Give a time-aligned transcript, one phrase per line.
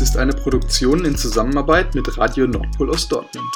[0.00, 3.46] Ist eine Produktion in Zusammenarbeit mit Radio Nordpol aus Dortmund.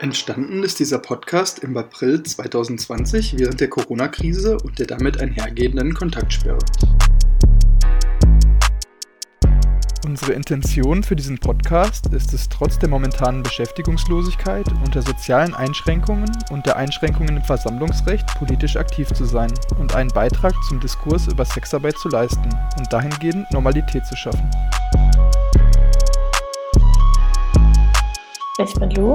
[0.00, 6.58] Entstanden ist dieser Podcast im April 2020 während der Corona-Krise und der damit einhergehenden Kontaktsperre.
[10.06, 16.30] Unsere Intention für diesen Podcast ist es, trotz der momentanen Beschäftigungslosigkeit und der sozialen Einschränkungen
[16.50, 21.44] und der Einschränkungen im Versammlungsrecht politisch aktiv zu sein und einen Beitrag zum Diskurs über
[21.44, 24.50] Sexarbeit zu leisten und dahingehend Normalität zu schaffen.
[28.58, 29.14] Ich bin Lu,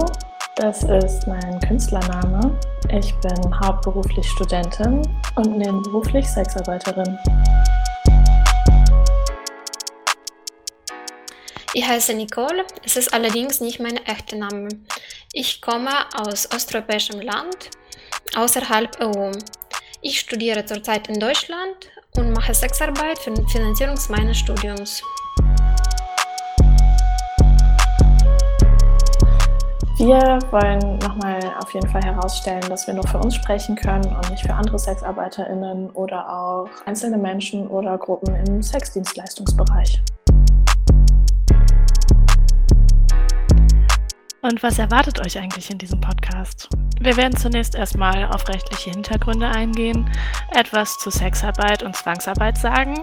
[0.55, 2.57] das ist mein Künstlername.
[2.89, 5.01] Ich bin hauptberuflich Studentin
[5.35, 7.17] und nebenberuflich Sexarbeiterin.
[11.77, 14.69] Ich heiße Nicole, es ist allerdings nicht mein echter Name.
[15.33, 17.69] Ich komme aus osteuropäischem Land
[18.33, 19.33] außerhalb EU.
[20.01, 25.03] Ich studiere zurzeit in Deutschland und mache Sexarbeit für die Finanzierung meines Studiums.
[29.97, 34.29] Wir wollen nochmal auf jeden Fall herausstellen, dass wir nur für uns sprechen können und
[34.29, 40.01] nicht für andere SexarbeiterInnen oder auch einzelne Menschen oder Gruppen im Sexdienstleistungsbereich.
[44.45, 46.69] Und was erwartet euch eigentlich in diesem Podcast?
[46.99, 50.07] Wir werden zunächst erstmal auf rechtliche Hintergründe eingehen,
[50.51, 52.93] etwas zu Sexarbeit und Zwangsarbeit sagen.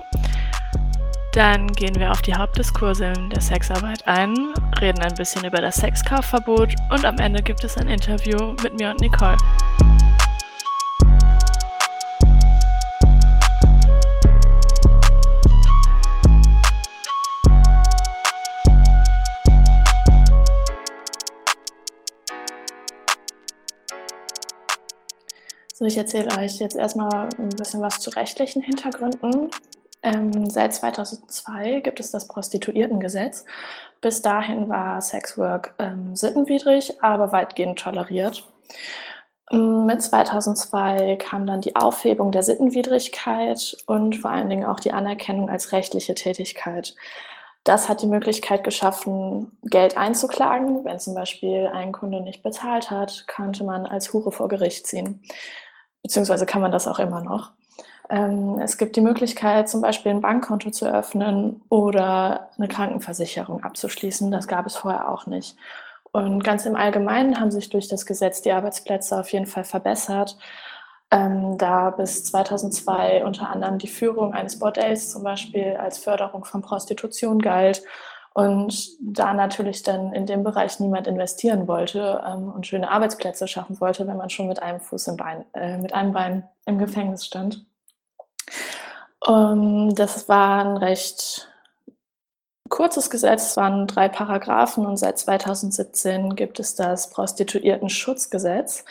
[1.33, 4.37] Dann gehen wir auf die Hauptdiskurse der Sexarbeit ein,
[4.81, 8.91] reden ein bisschen über das Sexkaufverbot und am Ende gibt es ein Interview mit mir
[8.91, 9.37] und Nicole.
[25.85, 29.51] Ich erzähle euch jetzt erstmal ein bisschen was zu rechtlichen Hintergründen.
[30.03, 33.45] Ähm, seit 2002 gibt es das Prostituiertengesetz.
[34.01, 38.45] Bis dahin war Sexwork ähm, sittenwidrig, aber weitgehend toleriert.
[39.51, 44.93] Ähm, mit 2002 kam dann die Aufhebung der Sittenwidrigkeit und vor allen Dingen auch die
[44.93, 46.95] Anerkennung als rechtliche Tätigkeit.
[47.65, 50.85] Das hat die Möglichkeit geschaffen, Geld einzuklagen.
[50.85, 55.23] Wenn zum Beispiel ein Kunde nicht bezahlt hat, konnte man als Hure vor Gericht ziehen
[56.03, 57.51] beziehungsweise kann man das auch immer noch.
[58.11, 64.31] Ähm, es gibt die Möglichkeit, zum Beispiel ein Bankkonto zu öffnen oder eine Krankenversicherung abzuschließen.
[64.31, 65.57] Das gab es vorher auch nicht.
[66.13, 70.37] Und ganz im Allgemeinen haben sich durch das Gesetz die Arbeitsplätze auf jeden Fall verbessert,
[71.11, 76.63] ähm, da bis 2002 unter anderem die Führung eines Bordells zum Beispiel als Förderung von
[76.63, 77.83] Prostitution galt
[78.35, 83.81] und da natürlich dann in dem Bereich niemand investieren wollte ähm, und schöne Arbeitsplätze schaffen
[83.81, 87.27] wollte, wenn man schon mit einem Fuß im Bein, äh, mit einem Bein im Gefängnis
[87.27, 87.65] stand.
[89.21, 91.49] Um, das war ein recht
[92.69, 98.85] kurzes Gesetz, es waren drei Paragraphen und seit 2017 gibt es das Prostituierten-Schutzgesetz,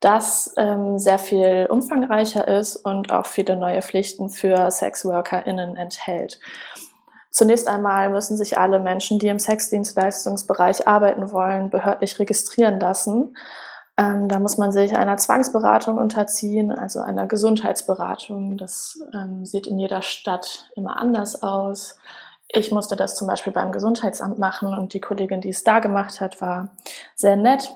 [0.00, 6.38] das ähm, sehr viel umfangreicher ist und auch viele neue Pflichten für SexworkerInnen enthält.
[7.34, 13.36] Zunächst einmal müssen sich alle Menschen, die im Sexdienstleistungsbereich arbeiten wollen, behördlich registrieren lassen.
[13.96, 18.56] Ähm, da muss man sich einer Zwangsberatung unterziehen, also einer Gesundheitsberatung.
[18.56, 21.98] Das ähm, sieht in jeder Stadt immer anders aus.
[22.46, 26.20] Ich musste das zum Beispiel beim Gesundheitsamt machen und die Kollegin, die es da gemacht
[26.20, 26.68] hat, war
[27.16, 27.68] sehr nett.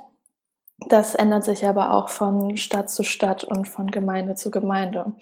[0.87, 5.13] Das ändert sich aber auch von Stadt zu Stadt und von Gemeinde zu Gemeinde.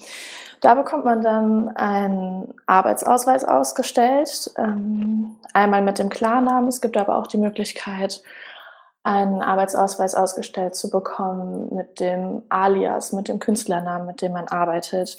[0.60, 6.68] Da bekommt man dann einen Arbeitsausweis ausgestellt, ähm, einmal mit dem Klarnamen.
[6.68, 8.22] Es gibt aber auch die Möglichkeit,
[9.02, 15.16] einen Arbeitsausweis ausgestellt zu bekommen mit dem Alias, mit dem Künstlernamen, mit dem man arbeitet.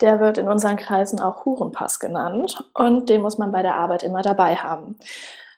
[0.00, 4.02] Der wird in unseren Kreisen auch Hurenpass genannt und den muss man bei der Arbeit
[4.02, 4.96] immer dabei haben.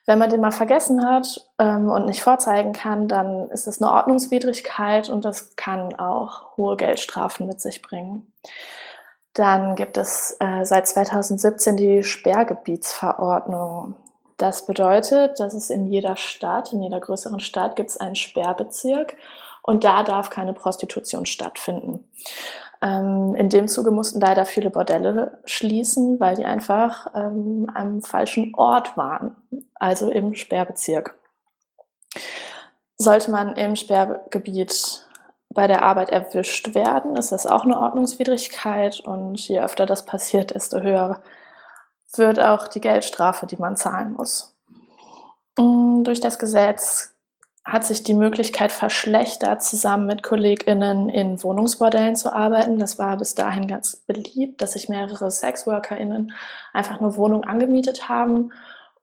[0.05, 3.91] Wenn man den mal vergessen hat ähm, und nicht vorzeigen kann, dann ist es eine
[3.91, 8.31] Ordnungswidrigkeit und das kann auch hohe Geldstrafen mit sich bringen.
[9.33, 13.95] Dann gibt es äh, seit 2017 die Sperrgebietsverordnung.
[14.37, 19.15] Das bedeutet, dass es in jeder Stadt, in jeder größeren Stadt gibt es einen Sperrbezirk
[19.63, 22.07] und da darf keine Prostitution stattfinden.
[22.81, 28.53] Ähm, in dem Zuge mussten leider viele Bordelle schließen, weil die einfach ähm, am falschen
[28.55, 29.35] Ort waren,
[29.75, 31.17] also im Sperrbezirk.
[32.97, 35.05] Sollte man im Sperrgebiet
[35.49, 40.53] bei der Arbeit erwischt werden, ist das auch eine Ordnungswidrigkeit und je öfter das passiert,
[40.53, 41.21] desto höher
[42.15, 44.55] wird auch die Geldstrafe, die man zahlen muss.
[45.57, 47.14] Mm, durch das Gesetz
[47.65, 52.77] hat sich die Möglichkeit verschlechtert, zusammen mit KollegInnen in Wohnungsbordellen zu arbeiten.
[52.77, 56.31] Das war bis dahin ganz beliebt, dass sich mehrere SexworkerInnen
[56.73, 58.51] einfach eine Wohnung angemietet haben,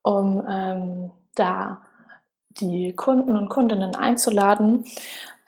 [0.03, 1.82] um ähm, da
[2.50, 4.85] die Kunden und Kundinnen einzuladen.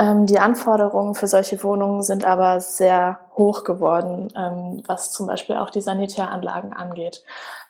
[0.01, 5.57] Ähm, die Anforderungen für solche Wohnungen sind aber sehr hoch geworden, ähm, was zum Beispiel
[5.57, 7.23] auch die Sanitäranlagen angeht.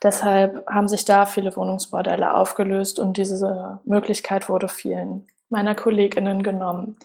[0.03, 6.97] Deshalb haben sich da viele Wohnungsbordelle aufgelöst und diese Möglichkeit wurde vielen meiner Kolleginnen genommen.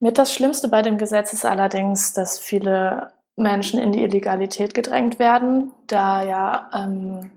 [0.00, 5.18] Mit das Schlimmste bei dem Gesetz ist allerdings, dass viele Menschen in die Illegalität gedrängt
[5.18, 7.30] werden, da ja ähm,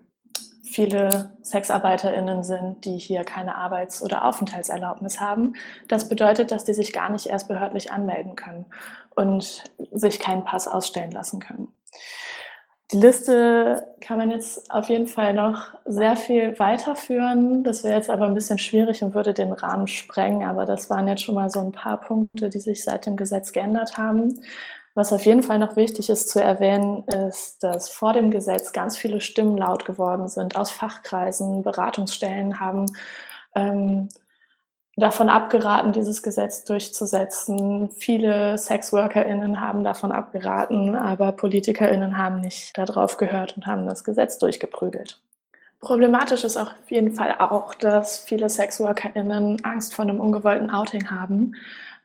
[0.64, 5.54] viele SexarbeiterInnen sind, die hier keine Arbeits- oder Aufenthaltserlaubnis haben.
[5.88, 8.66] Das bedeutet, dass die sich gar nicht erst behördlich anmelden können
[9.16, 11.70] und sich keinen Pass ausstellen lassen können.
[12.92, 17.64] Die Liste kann man jetzt auf jeden Fall noch sehr viel weiterführen.
[17.64, 20.44] Das wäre jetzt aber ein bisschen schwierig und würde den Rahmen sprengen.
[20.48, 23.54] Aber das waren jetzt schon mal so ein paar Punkte, die sich seit dem Gesetz
[23.54, 24.42] geändert haben.
[24.94, 28.98] Was auf jeden Fall noch wichtig ist zu erwähnen, ist, dass vor dem Gesetz ganz
[28.98, 32.88] viele Stimmen laut geworden sind aus Fachkreisen, Beratungsstellen haben
[33.56, 34.10] ähm,
[34.98, 37.90] davon abgeraten, dieses Gesetz durchzusetzen.
[37.92, 44.38] Viele SexworkerInnen haben davon abgeraten, aber PolitikerInnen haben nicht darauf gehört und haben das Gesetz
[44.38, 45.20] durchgeprügelt.
[45.80, 51.56] Problematisch ist auf jeden Fall auch, dass viele SexworkerInnen Angst vor einem ungewollten Outing haben,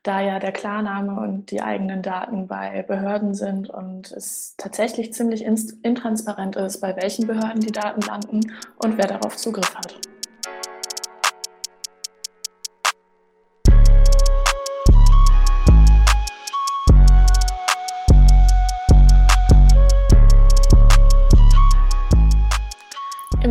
[0.02, 5.44] da ja der Klarname und die eigenen Daten bei Behörden sind und es tatsächlich ziemlich
[5.44, 9.96] intransparent ist, bei welchen Behörden die Daten landen und wer darauf Zugriff hat.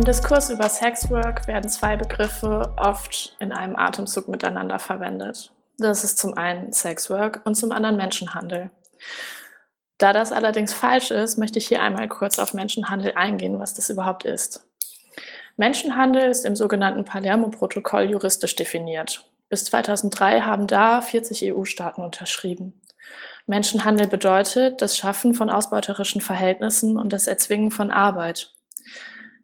[0.06, 5.50] Diskurs über Sexwork werden zwei Begriffe oft in einem Atemzug miteinander verwendet.
[5.78, 8.70] Das ist zum einen Sexwork und zum anderen Menschenhandel.
[9.98, 13.90] Da das allerdings falsch ist, möchte ich hier einmal kurz auf Menschenhandel eingehen, was das
[13.90, 14.64] überhaupt ist.
[15.56, 19.28] Menschenhandel ist im sogenannten Palermo-Protokoll juristisch definiert.
[19.48, 22.80] Bis 2003 haben da 40 EU-Staaten unterschrieben.
[23.46, 28.55] Menschenhandel bedeutet das Schaffen von ausbeuterischen Verhältnissen und das Erzwingen von Arbeit.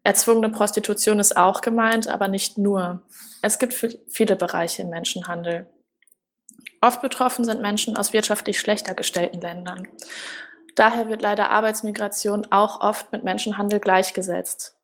[0.05, 3.03] Erzwungene Prostitution ist auch gemeint, aber nicht nur.
[3.41, 3.75] Es gibt
[4.09, 5.67] viele Bereiche im Menschenhandel.
[6.81, 9.87] Oft betroffen sind Menschen aus wirtschaftlich schlechter gestellten Ländern.
[10.75, 14.77] Daher wird leider Arbeitsmigration auch oft mit Menschenhandel gleichgesetzt.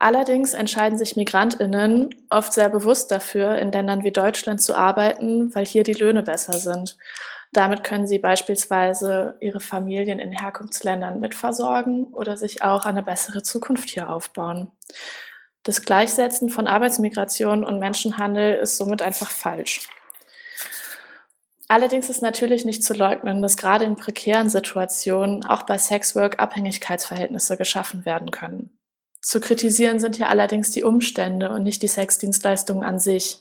[0.00, 5.66] Allerdings entscheiden sich Migrantinnen oft sehr bewusst dafür, in Ländern wie Deutschland zu arbeiten, weil
[5.66, 6.96] hier die Löhne besser sind.
[7.52, 13.88] Damit können sie beispielsweise ihre Familien in Herkunftsländern mitversorgen oder sich auch eine bessere Zukunft
[13.88, 14.70] hier aufbauen.
[15.62, 19.88] Das Gleichsetzen von Arbeitsmigration und Menschenhandel ist somit einfach falsch.
[21.68, 27.58] Allerdings ist natürlich nicht zu leugnen, dass gerade in prekären Situationen auch bei Sexwork Abhängigkeitsverhältnisse
[27.58, 28.78] geschaffen werden können.
[29.20, 33.38] Zu kritisieren sind hier allerdings die Umstände und nicht die Sexdienstleistungen an sich.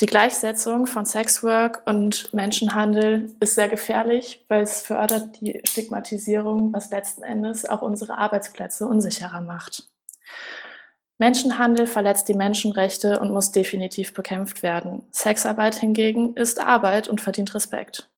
[0.00, 6.90] Die Gleichsetzung von Sexwork und Menschenhandel ist sehr gefährlich, weil es fördert die Stigmatisierung, was
[6.90, 9.84] letzten Endes auch unsere Arbeitsplätze unsicherer macht.
[11.18, 15.06] Menschenhandel verletzt die Menschenrechte und muss definitiv bekämpft werden.
[15.12, 18.08] Sexarbeit hingegen ist Arbeit und verdient Respekt.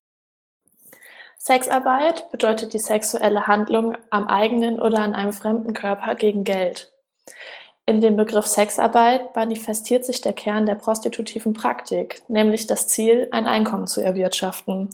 [1.37, 6.91] Sexarbeit bedeutet die sexuelle Handlung am eigenen oder an einem fremden Körper gegen Geld.
[7.89, 13.45] In dem Begriff Sexarbeit manifestiert sich der Kern der prostitutiven Praktik, nämlich das Ziel, ein
[13.45, 14.89] Einkommen zu erwirtschaften.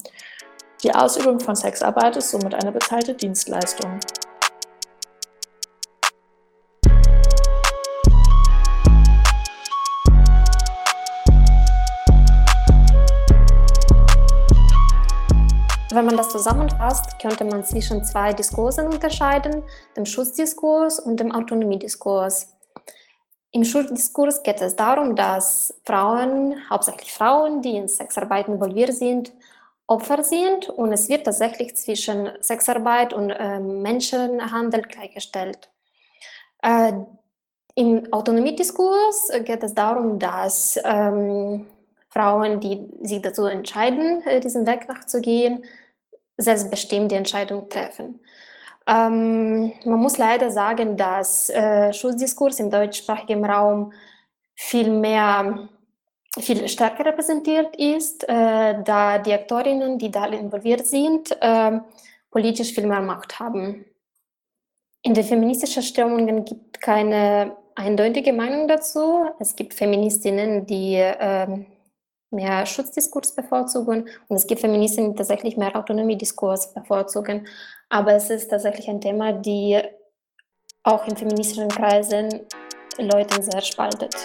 [0.83, 3.99] Die Ausübung von Sexarbeit ist somit eine bezahlte Dienstleistung.
[15.91, 19.63] Wenn man das zusammenfasst, könnte man zwischen zwei Diskursen unterscheiden,
[19.97, 22.52] dem Schutzdiskurs und dem Autonomiediskurs.
[23.55, 29.31] Im Schuldiskurs geht es darum, dass Frauen, hauptsächlich Frauen, die in Sexarbeit involviert sind,
[29.85, 35.69] Opfer sind und es wird tatsächlich zwischen Sexarbeit und äh, Menschenhandel gleichgestellt.
[36.63, 36.93] Äh,
[37.75, 41.67] Im Autonomiediskurs geht es darum, dass ähm,
[42.09, 45.63] Frauen, die sich dazu entscheiden, äh, diesen Weg nachzugehen,
[46.37, 48.19] selbstbestimmt die Entscheidung treffen.
[48.87, 53.93] Ähm, man muss leider sagen, dass äh, Schutzdiskurs im deutschsprachigen Raum
[54.55, 55.69] viel mehr,
[56.39, 61.79] viel stärker repräsentiert ist, äh, da die Aktorinnen, die da involviert sind, äh,
[62.31, 63.85] politisch viel mehr Macht haben.
[65.01, 69.25] In den feministischen Strömungen gibt es keine eindeutige Meinung dazu.
[69.39, 71.65] Es gibt Feministinnen, die ähm,
[72.33, 77.47] mehr Schutzdiskurs bevorzugen und es gibt Feministinnen, die tatsächlich mehr Autonomiediskurs bevorzugen.
[77.89, 79.81] Aber es ist tatsächlich ein Thema, die
[80.83, 82.41] auch in feministischen Kreisen
[82.97, 84.15] Leute sehr spaltet.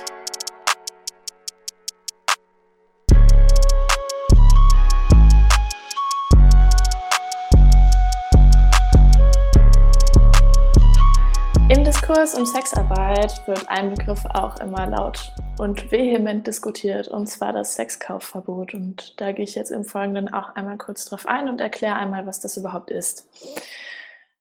[12.09, 17.75] Diskurs um Sexarbeit wird ein Begriff auch immer laut und vehement diskutiert, und zwar das
[17.75, 18.73] Sexkaufverbot.
[18.73, 22.27] Und da gehe ich jetzt im Folgenden auch einmal kurz drauf ein und erkläre einmal,
[22.27, 23.29] was das überhaupt ist.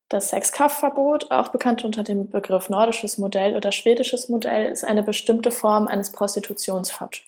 [0.07, 5.51] Das Sexkaufverbot, auch bekannt unter dem Begriff nordisches Modell oder schwedisches Modell, ist eine bestimmte
[5.51, 7.19] Form eines Prostitutionsverbots.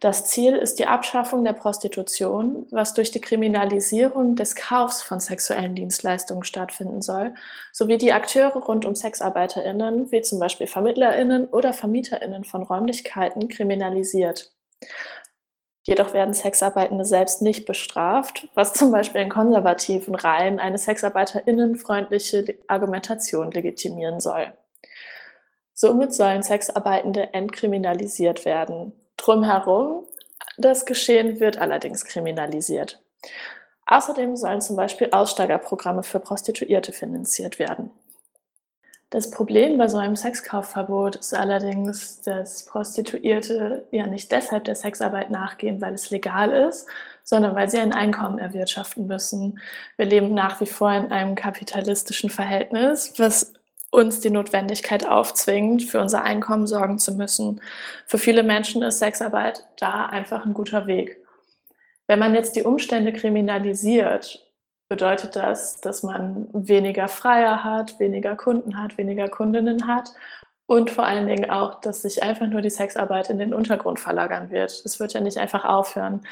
[0.00, 5.74] Das Ziel ist die Abschaffung der Prostitution, was durch die Kriminalisierung des Kaufs von sexuellen
[5.74, 7.34] Dienstleistungen stattfinden soll,
[7.72, 14.52] sowie die Akteure rund um Sexarbeiterinnen, wie zum Beispiel Vermittlerinnen oder Vermieterinnen von Räumlichkeiten, kriminalisiert.
[15.86, 23.50] Jedoch werden Sexarbeitende selbst nicht bestraft, was zum Beispiel in konservativen Reihen eine sexarbeiterinnenfreundliche Argumentation
[23.50, 24.52] legitimieren soll.
[25.74, 28.92] Somit sollen Sexarbeitende entkriminalisiert werden.
[29.16, 30.04] Drumherum,
[30.56, 33.00] das Geschehen wird allerdings kriminalisiert.
[33.86, 37.90] Außerdem sollen zum Beispiel Aussteigerprogramme für Prostituierte finanziert werden.
[39.10, 45.30] Das Problem bei so einem Sexkaufverbot ist allerdings, dass Prostituierte ja nicht deshalb der Sexarbeit
[45.30, 46.88] nachgehen, weil es legal ist,
[47.22, 49.60] sondern weil sie ein Einkommen erwirtschaften müssen.
[49.96, 53.52] Wir leben nach wie vor in einem kapitalistischen Verhältnis, was
[53.94, 57.60] uns die Notwendigkeit aufzwingt, für unser Einkommen sorgen zu müssen.
[58.06, 61.18] Für viele Menschen ist Sexarbeit da einfach ein guter Weg.
[62.08, 64.44] Wenn man jetzt die Umstände kriminalisiert,
[64.88, 70.12] bedeutet das, dass man weniger Freier hat, weniger Kunden hat, weniger Kundinnen hat
[70.66, 74.50] und vor allen Dingen auch, dass sich einfach nur die Sexarbeit in den Untergrund verlagern
[74.50, 74.84] wird.
[74.84, 76.22] Das wird ja nicht einfach aufhören.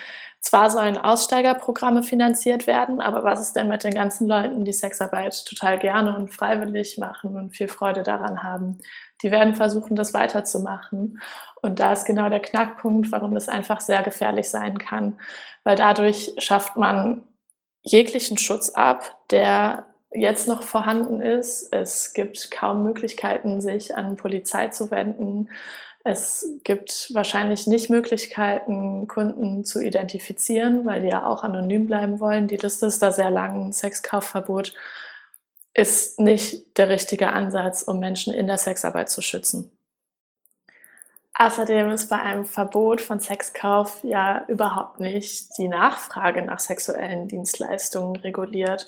[0.42, 5.46] Zwar sollen Aussteigerprogramme finanziert werden, aber was ist denn mit den ganzen Leuten, die Sexarbeit
[5.46, 8.78] total gerne und freiwillig machen und viel Freude daran haben?
[9.22, 11.20] Die werden versuchen, das weiterzumachen.
[11.62, 15.20] Und da ist genau der Knackpunkt, warum das einfach sehr gefährlich sein kann,
[15.62, 17.22] weil dadurch schafft man
[17.82, 21.72] jeglichen Schutz ab, der jetzt noch vorhanden ist.
[21.72, 25.48] Es gibt kaum Möglichkeiten, sich an Polizei zu wenden.
[26.04, 32.48] Es gibt wahrscheinlich nicht Möglichkeiten, Kunden zu identifizieren, weil die ja auch anonym bleiben wollen.
[32.48, 33.72] Die Liste ist da sehr lang.
[33.72, 34.74] Sexkaufverbot
[35.74, 39.70] ist nicht der richtige Ansatz, um Menschen in der Sexarbeit zu schützen.
[41.34, 48.16] Außerdem ist bei einem Verbot von Sexkauf ja überhaupt nicht die Nachfrage nach sexuellen Dienstleistungen
[48.16, 48.86] reguliert.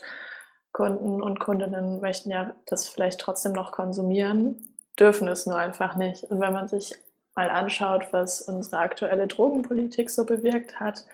[0.73, 6.25] Kunden und Kundinnen möchten ja das vielleicht trotzdem noch konsumieren, dürfen es nur einfach nicht.
[6.25, 6.95] Und wenn man sich
[7.35, 11.05] mal anschaut, was unsere aktuelle Drogenpolitik so bewirkt hat,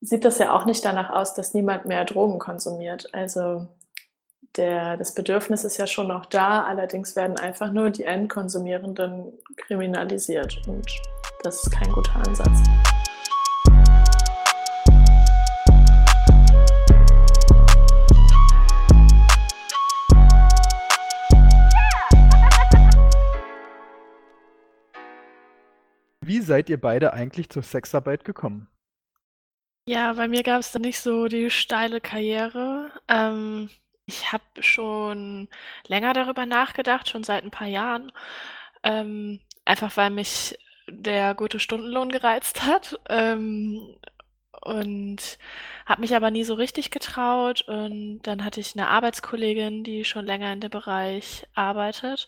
[0.00, 3.12] sieht das ja auch nicht danach aus, dass niemand mehr Drogen konsumiert.
[3.12, 3.66] Also
[4.56, 10.60] der, das Bedürfnis ist ja schon noch da, allerdings werden einfach nur die Endkonsumierenden kriminalisiert
[10.66, 10.86] und
[11.42, 12.87] das ist kein guter Ansatz.
[26.38, 28.68] Wie seid ihr beide eigentlich zur Sexarbeit gekommen?
[29.86, 32.92] Ja, bei mir gab es da nicht so die steile Karriere.
[33.08, 33.70] Ähm,
[34.06, 35.48] ich habe schon
[35.88, 38.12] länger darüber nachgedacht, schon seit ein paar Jahren,
[38.84, 40.56] ähm, einfach weil mich
[40.88, 43.96] der gute Stundenlohn gereizt hat, ähm,
[44.60, 45.38] und
[45.86, 47.62] habe mich aber nie so richtig getraut.
[47.62, 52.26] Und dann hatte ich eine Arbeitskollegin, die schon länger in dem Bereich arbeitet.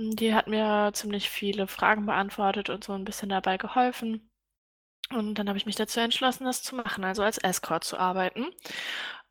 [0.00, 4.30] Die hat mir ziemlich viele Fragen beantwortet und so ein bisschen dabei geholfen.
[5.10, 8.46] Und dann habe ich mich dazu entschlossen, das zu machen, also als Escort zu arbeiten.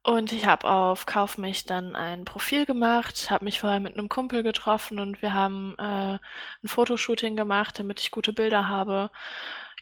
[0.04, 4.44] Und ich habe auf Kaufmich dann ein Profil gemacht, habe mich vorher mit einem Kumpel
[4.44, 6.16] getroffen und wir haben äh,
[6.64, 9.12] 'n Fotoshooting gemacht, damit ich gute Bilder habe.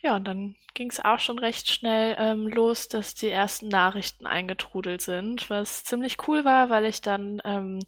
[0.01, 4.27] Ja, und dann ging es auch schon recht schnell, ähm, los, dass die ersten Nachrichten
[4.27, 7.79] eingetrudelt sind, was ziemlich cool war, weil ich dann, ähm,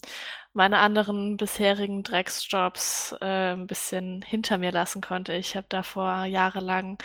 [0.58, 5.34] meine anderen bisherigen Drecksjobs, äh, 'n bisschen hinter mir lassen konnte.
[5.34, 6.98] Ich habe davor jahrelang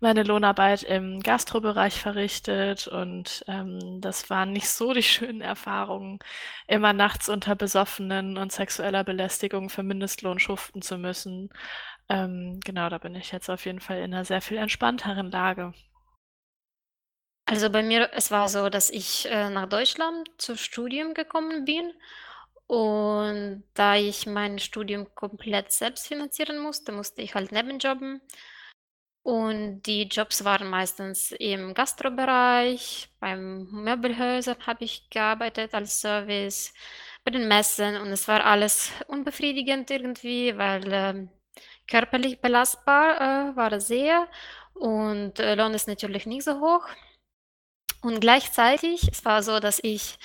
[0.00, 6.20] meine Lohnarbeit im Gastrobereich verrichtet und, ähm, das waren nicht so die schönen Erfahrungen,
[6.68, 11.50] immer nachts unter Besoffenen und sexueller Belästigung für Mindestlohn schuften zu müssen.
[12.08, 15.72] Ähm, genau, da bin ich jetzt auf jeden Fall in einer sehr viel entspannteren Lage.
[17.46, 21.92] Also bei mir, es war so, dass ich äh, nach Deutschland zu Studium gekommen bin
[22.68, 28.22] und da ich mein Studium komplett selbst finanzieren musste, musste ich halt nebenjobben.
[29.22, 36.72] und die Jobs waren meistens im Gastrobereich, beim Möbelhäusern habe ich gearbeitet als Service,
[37.24, 41.28] bei den Messen und es war alles unbefriedigend irgendwie, weil äh,
[41.88, 44.28] körperlich belastbar äh, war es sehr
[44.74, 46.86] und äh, Lohn ist natürlich nicht so hoch.
[48.00, 50.18] Und gleichzeitig, es war so, dass ich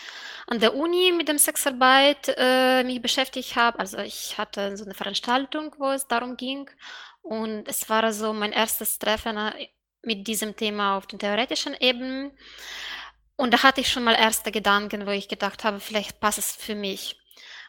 [0.48, 3.80] an der Uni mit dem Sexarbeit äh, mich beschäftigt habe.
[3.80, 6.70] Also ich hatte so eine Veranstaltung, wo es darum ging.
[7.22, 9.70] Und es war so mein erstes Treffen äh,
[10.04, 12.32] mit diesem Thema auf den theoretischen Ebenen.
[13.36, 16.56] Und da hatte ich schon mal erste Gedanken, wo ich gedacht habe, vielleicht passt es
[16.56, 17.18] für mich.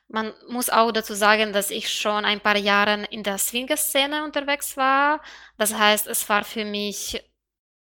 [0.08, 4.76] Man muss auch dazu sagen, dass ich schon ein paar Jahre in der Swinger-Szene unterwegs
[4.76, 5.23] war.
[5.56, 7.23] Das heißt, es war für mich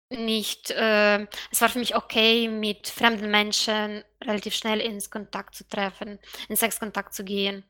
[0.10, 5.68] nicht, äh, es war für mich okay, mit fremden Menschen relativ schnell ins Kontakt zu
[5.68, 7.64] treffen, in Sexkontakt zu gehen.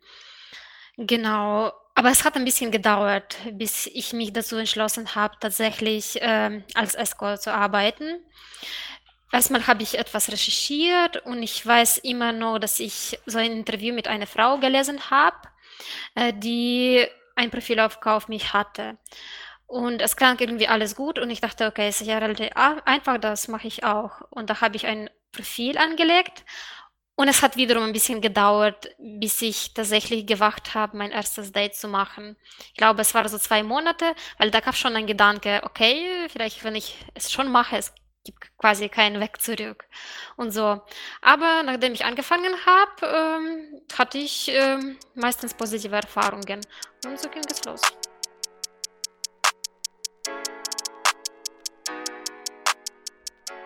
[0.97, 6.61] Genau, aber es hat ein bisschen gedauert, bis ich mich dazu entschlossen habe, tatsächlich äh,
[6.73, 8.23] als Escort zu arbeiten.
[9.31, 13.93] Erstmal habe ich etwas recherchiert und ich weiß immer noch, dass ich so ein Interview
[13.93, 15.37] mit einer Frau gelesen habe,
[16.15, 17.05] äh, die
[17.35, 18.97] ein Profil auf Kauf mich hatte.
[19.69, 23.19] Und es klang irgendwie alles gut und ich dachte, okay, es ist ja relativ einfach,
[23.19, 24.21] das mache ich auch.
[24.31, 26.43] Und da habe ich ein Profil angelegt
[27.13, 31.75] und es hat wiederum ein bisschen gedauert, bis ich tatsächlich gewacht habe, mein erstes Date
[31.75, 32.35] zu machen.
[32.69, 36.63] Ich glaube, es war so zwei Monate, weil da gab schon ein Gedanke, okay, vielleicht
[36.63, 39.85] wenn ich es schon mache, es gibt quasi keinen Weg zurück
[40.35, 40.81] und so.
[41.21, 46.61] Aber nachdem ich angefangen habe, ähm, hatte ich ähm, meistens positive Erfahrungen
[47.05, 47.81] und so ging es los.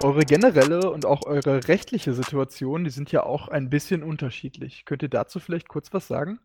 [0.03, 4.83] Eure generelle und auch eure rechtliche Situation, die sind ja auch ein bisschen unterschiedlich.
[4.85, 6.39] Könnt ihr dazu vielleicht kurz was sagen?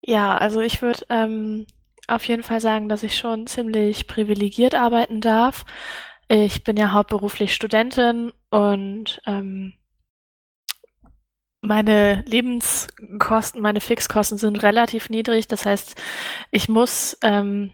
[0.00, 1.66] Ja, also ich würde ähm,
[2.08, 5.64] auf jeden Fall sagen, dass ich schon ziemlich privilegiert arbeiten darf.
[6.28, 9.74] Ich bin ja hauptberuflich Studentin und ähm,
[11.60, 15.48] meine Lebenskosten, meine Fixkosten sind relativ niedrig.
[15.48, 16.00] Das heißt,
[16.50, 17.72] ich muss ähm,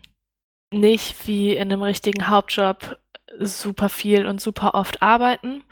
[0.73, 2.99] nicht wie in einem richtigen Hauptjob
[3.39, 5.63] super viel und super oft arbeiten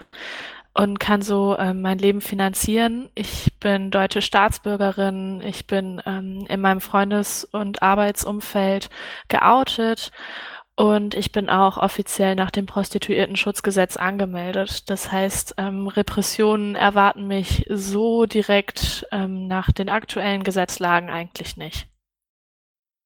[0.75, 3.11] und kann so ähm, mein Leben finanzieren.
[3.15, 8.89] Ich bin deutsche Staatsbürgerin, ich bin ähm, in meinem Freundes- und Arbeitsumfeld
[9.27, 10.13] geoutet
[10.77, 14.89] und ich bin auch offiziell nach dem Prostituiertenschutzgesetz angemeldet.
[14.89, 21.89] Das heißt, ähm, Repressionen erwarten mich so direkt ähm, nach den aktuellen Gesetzlagen eigentlich nicht.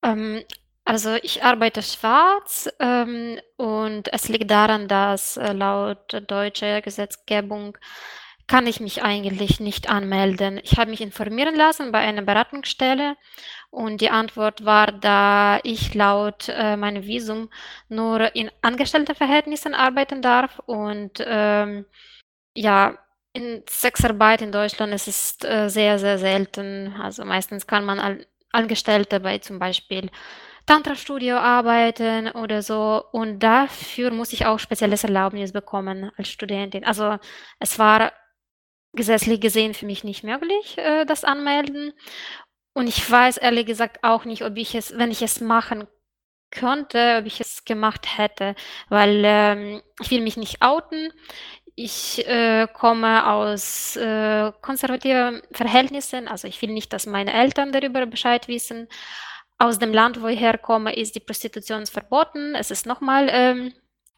[0.05, 0.43] Ähm,
[0.85, 7.79] also ich arbeite schwarz ähm, und es liegt daran, dass äh, laut deutscher Gesetzgebung
[8.49, 10.61] kann ich mich eigentlich nicht anmelden.
[10.62, 13.16] Ich habe mich informieren lassen bei einer Beratungsstelle
[13.71, 17.49] und die Antwort war, da ich laut äh, meinem Visum
[17.88, 21.87] nur in Angestelltenverhältnissen arbeiten darf und ähm,
[22.55, 22.99] ja,
[23.33, 26.95] in Sexarbeit in Deutschland es ist äh, sehr, sehr selten.
[27.01, 30.11] Also meistens kann man Angestellte bei zum Beispiel
[30.66, 33.05] Tantra-Studio arbeiten oder so.
[33.12, 36.85] Und dafür muss ich auch spezielles Erlaubnis bekommen als Studentin.
[36.85, 37.18] Also
[37.59, 38.12] es war
[38.92, 41.92] gesetzlich gesehen für mich nicht möglich, äh, das anmelden.
[42.75, 45.87] Und ich weiß ehrlich gesagt auch nicht, ob ich es, wenn ich es machen
[46.51, 48.55] könnte, ob ich es gemacht hätte,
[48.88, 51.12] weil ähm, ich will mich nicht outen.
[51.75, 58.05] Ich äh, komme aus äh, konservativen Verhältnissen, also ich will nicht, dass meine Eltern darüber
[58.05, 58.88] Bescheid wissen
[59.62, 62.57] aus dem Land, wo ich herkomme, ist die Prostitution verboten.
[62.57, 63.72] Es ist nochmal ähm,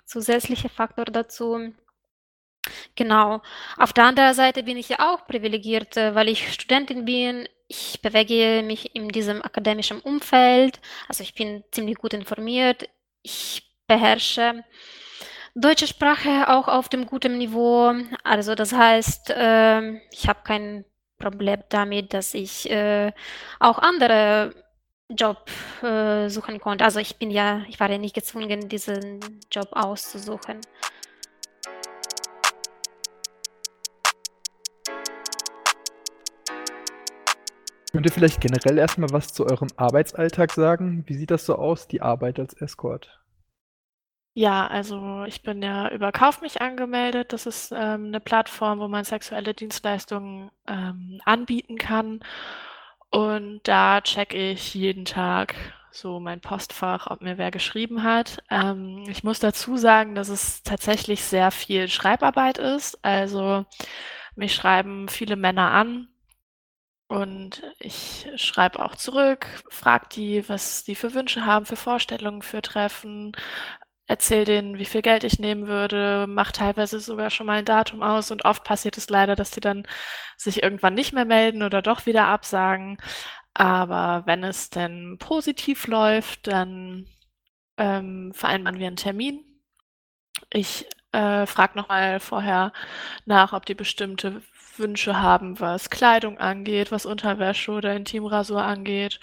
[0.06, 1.74] zusätzlicher Faktor dazu.
[2.94, 3.42] Genau.
[3.76, 7.46] Auf der anderen Seite bin ich ja auch privilegiert, äh, weil ich Studentin bin.
[7.68, 10.80] Ich bewege mich in diesem akademischen Umfeld.
[11.08, 12.88] Also ich bin ziemlich gut informiert.
[13.22, 14.64] Ich beherrsche
[15.54, 17.92] deutsche Sprache auch auf dem guten Niveau.
[18.22, 20.86] Also das heißt, äh, ich habe kein
[21.18, 23.12] Problem damit, dass ich äh,
[23.60, 24.63] auch andere
[25.10, 25.50] Job
[25.82, 26.84] äh, suchen konnte.
[26.84, 30.60] Also ich bin ja, ich war ja nicht gezwungen, diesen Job auszusuchen.
[37.92, 41.04] Könnt ihr vielleicht generell erstmal was zu eurem Arbeitsalltag sagen?
[41.06, 43.20] Wie sieht das so aus, die Arbeit als Escort?
[44.36, 47.32] Ja, also ich bin ja über Kauf mich angemeldet.
[47.32, 52.18] Das ist ähm, eine Plattform, wo man sexuelle Dienstleistungen ähm, anbieten kann.
[53.14, 55.54] Und da checke ich jeden Tag
[55.92, 58.42] so mein Postfach, ob mir wer geschrieben hat.
[58.50, 62.98] Ähm, ich muss dazu sagen, dass es tatsächlich sehr viel Schreibarbeit ist.
[63.04, 63.66] Also
[64.34, 66.08] mich schreiben viele Männer an
[67.06, 72.62] und ich schreibe auch zurück, frage die, was die für Wünsche haben, für Vorstellungen, für
[72.62, 73.30] Treffen.
[74.06, 78.02] Erzähle denen, wie viel Geld ich nehmen würde, mache teilweise sogar schon mal ein Datum
[78.02, 79.86] aus und oft passiert es leider, dass die dann
[80.36, 82.98] sich irgendwann nicht mehr melden oder doch wieder absagen.
[83.54, 87.06] Aber wenn es denn positiv läuft, dann
[87.78, 89.44] ähm, vereinbaren wir einen Termin.
[90.50, 92.72] Ich äh, frage nochmal vorher
[93.26, 94.42] nach, ob die bestimmte
[94.76, 99.20] Wünsche haben, was Kleidung angeht, was Unterwäsche oder Intimrasur angeht.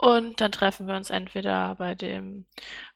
[0.00, 2.46] Und dann treffen wir uns entweder bei dem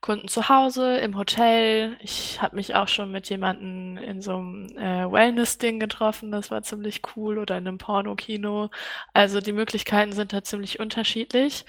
[0.01, 1.97] Kunden zu Hause, im Hotel.
[2.01, 6.31] Ich habe mich auch schon mit jemandem in so einem äh, Wellness-Ding getroffen.
[6.31, 7.39] Das war ziemlich cool.
[7.39, 8.71] Oder in einem Pornokino.
[9.15, 11.65] Also die Möglichkeiten sind da ziemlich unterschiedlich.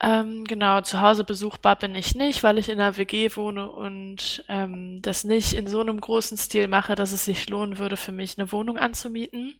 [0.00, 4.44] Ähm, genau, zu Hause besuchbar bin ich nicht, weil ich in einer WG wohne und
[4.48, 8.12] ähm, das nicht in so einem großen Stil mache, dass es sich lohnen würde, für
[8.12, 9.58] mich eine Wohnung anzumieten.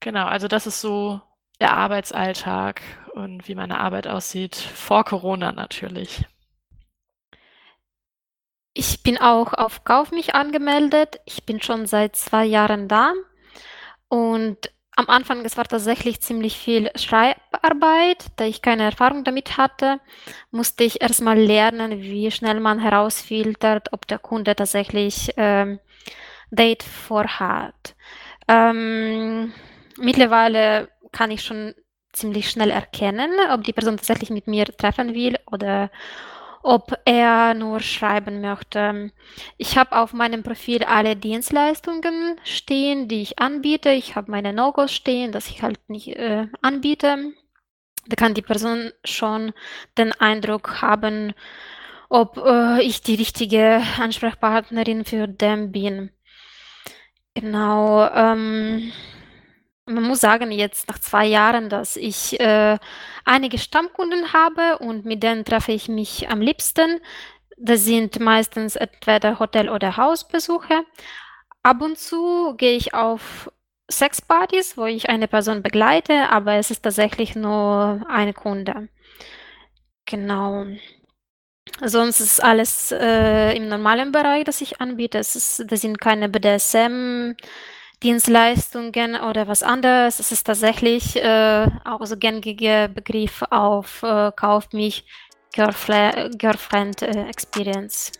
[0.00, 1.20] Genau, also das ist so
[1.60, 2.82] der Arbeitsalltag
[3.14, 6.24] und wie meine Arbeit aussieht, vor Corona natürlich.
[8.74, 11.20] Ich bin auch auf Kauf mich angemeldet.
[11.26, 13.12] Ich bin schon seit zwei Jahren da.
[14.08, 20.00] Und am Anfang, es war tatsächlich ziemlich viel Schreibarbeit, da ich keine Erfahrung damit hatte,
[20.50, 25.80] musste ich erstmal lernen, wie schnell man herausfiltert, ob der Kunde tatsächlich ähm,
[26.50, 27.96] Date vorhat.
[28.46, 29.52] Ähm,
[29.96, 31.74] mittlerweile kann ich schon
[32.12, 35.90] ziemlich schnell erkennen, ob die Person tatsächlich mit mir treffen will oder
[36.62, 39.12] ob er nur schreiben möchte.
[39.58, 43.90] Ich habe auf meinem Profil alle Dienstleistungen stehen, die ich anbiete.
[43.90, 47.32] Ich habe meine No-Gos stehen, dass ich halt nicht äh, anbiete.
[48.06, 49.52] Da kann die Person schon
[49.98, 51.34] den Eindruck haben,
[52.08, 56.10] ob äh, ich die richtige Ansprechpartnerin für den bin.
[57.34, 58.08] Genau.
[58.08, 58.92] Ähm,
[59.86, 62.78] man muss sagen, jetzt nach zwei Jahren, dass ich äh,
[63.24, 67.00] einige Stammkunden habe und mit denen treffe ich mich am liebsten.
[67.56, 70.84] Das sind meistens entweder Hotel- oder Hausbesuche.
[71.62, 73.50] Ab und zu gehe ich auf
[73.90, 78.88] Sexpartys, wo ich eine Person begleite, aber es ist tatsächlich nur ein Kunde.
[80.06, 80.66] Genau.
[81.82, 85.18] Sonst ist alles äh, im normalen Bereich, das ich anbiete.
[85.18, 87.36] Es ist, das sind keine BDSM-
[88.04, 90.20] Dienstleistungen oder was anderes.
[90.20, 95.06] Es ist tatsächlich äh, auch so gängiger Begriff auf äh, Kauf mich
[95.54, 98.12] Girlfle Girlfriend äh, Experience.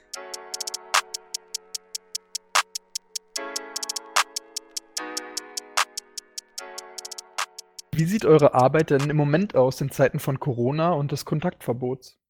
[7.92, 12.23] Wie sieht eure Arbeit denn im Moment aus in Zeiten von Corona und des Kontaktverbots?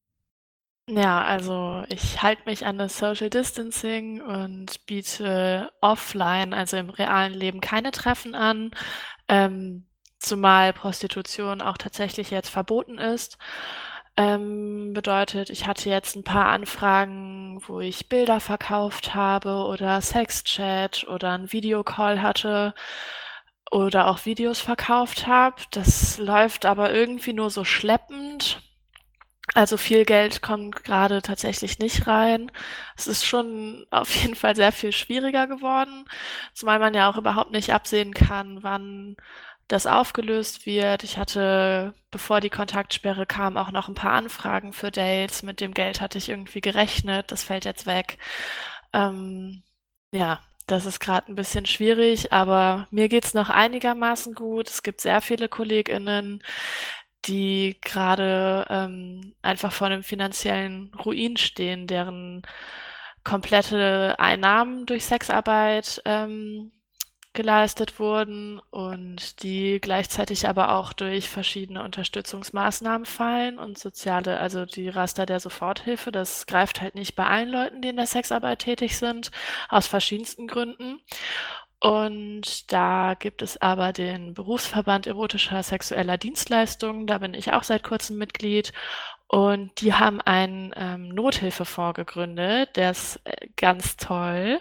[0.87, 7.33] Ja, also ich halte mich an das Social Distancing und biete offline, also im realen
[7.33, 8.69] Leben, keine Treffen an,
[9.27, 9.87] ähm,
[10.19, 13.39] zumal Prostitution auch tatsächlich jetzt verboten ist.
[14.17, 21.05] Ähm, bedeutet, ich hatte jetzt ein paar Anfragen, wo ich Bilder verkauft habe oder Sexchat
[21.07, 22.75] oder ein Videocall hatte
[23.71, 25.61] oder auch Videos verkauft habe.
[25.71, 28.61] Das läuft aber irgendwie nur so schleppend.
[29.53, 32.51] Also viel Geld kommt gerade tatsächlich nicht rein.
[32.97, 36.05] Es ist schon auf jeden Fall sehr viel schwieriger geworden,
[36.53, 39.15] zumal man ja auch überhaupt nicht absehen kann, wann
[39.67, 41.03] das aufgelöst wird.
[41.03, 45.43] Ich hatte, bevor die Kontaktsperre kam, auch noch ein paar Anfragen für Dates.
[45.43, 47.31] Mit dem Geld hatte ich irgendwie gerechnet.
[47.31, 48.17] Das fällt jetzt weg.
[48.93, 49.63] Ähm,
[50.11, 54.69] ja, das ist gerade ein bisschen schwierig, aber mir geht's noch einigermaßen gut.
[54.69, 56.43] Es gibt sehr viele KollegInnen,
[57.27, 62.43] die gerade ähm, einfach vor einem finanziellen Ruin stehen, deren
[63.23, 66.71] komplette Einnahmen durch Sexarbeit ähm,
[67.35, 74.89] geleistet wurden und die gleichzeitig aber auch durch verschiedene Unterstützungsmaßnahmen fallen und soziale, also die
[74.89, 78.97] Raster der Soforthilfe, das greift halt nicht bei allen Leuten, die in der Sexarbeit tätig
[78.97, 79.31] sind,
[79.69, 80.99] aus verschiedensten Gründen.
[81.85, 87.05] Und da gibt es aber den Berufsverband erotischer sexueller Dienstleistungen.
[87.05, 88.73] Da bin ich auch seit kurzem Mitglied.
[89.27, 94.59] Und die haben einen ähm, Nothilfefonds gegründet, der ist äh, ganz toll.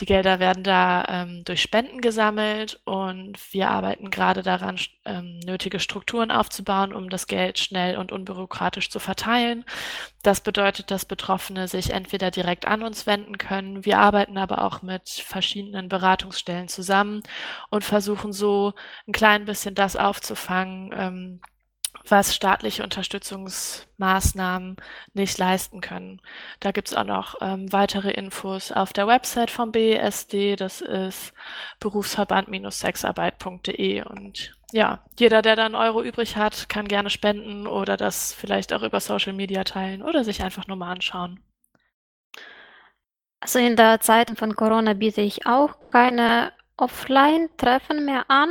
[0.00, 5.78] Die Gelder werden da ähm, durch Spenden gesammelt und wir arbeiten gerade daran, ähm, nötige
[5.78, 9.64] Strukturen aufzubauen, um das Geld schnell und unbürokratisch zu verteilen.
[10.24, 13.84] Das bedeutet, dass Betroffene sich entweder direkt an uns wenden können.
[13.84, 17.22] Wir arbeiten aber auch mit verschiedenen Beratungsstellen zusammen
[17.70, 18.74] und versuchen so
[19.06, 21.40] ein klein bisschen das aufzufangen, ähm,
[22.08, 24.76] was staatliche Unterstützungsmaßnahmen
[25.14, 26.20] nicht leisten können.
[26.60, 30.56] Da gibt es auch noch ähm, weitere Infos auf der Website vom BESD.
[30.56, 31.32] Das ist
[31.80, 34.02] berufsverband-sexarbeit.de.
[34.02, 38.72] Und ja, jeder, der da einen Euro übrig hat, kann gerne spenden oder das vielleicht
[38.72, 41.40] auch über Social Media teilen oder sich einfach nur mal anschauen.
[43.40, 48.50] Also in der Zeit von Corona biete ich auch keine Offline-Treffen mehr an.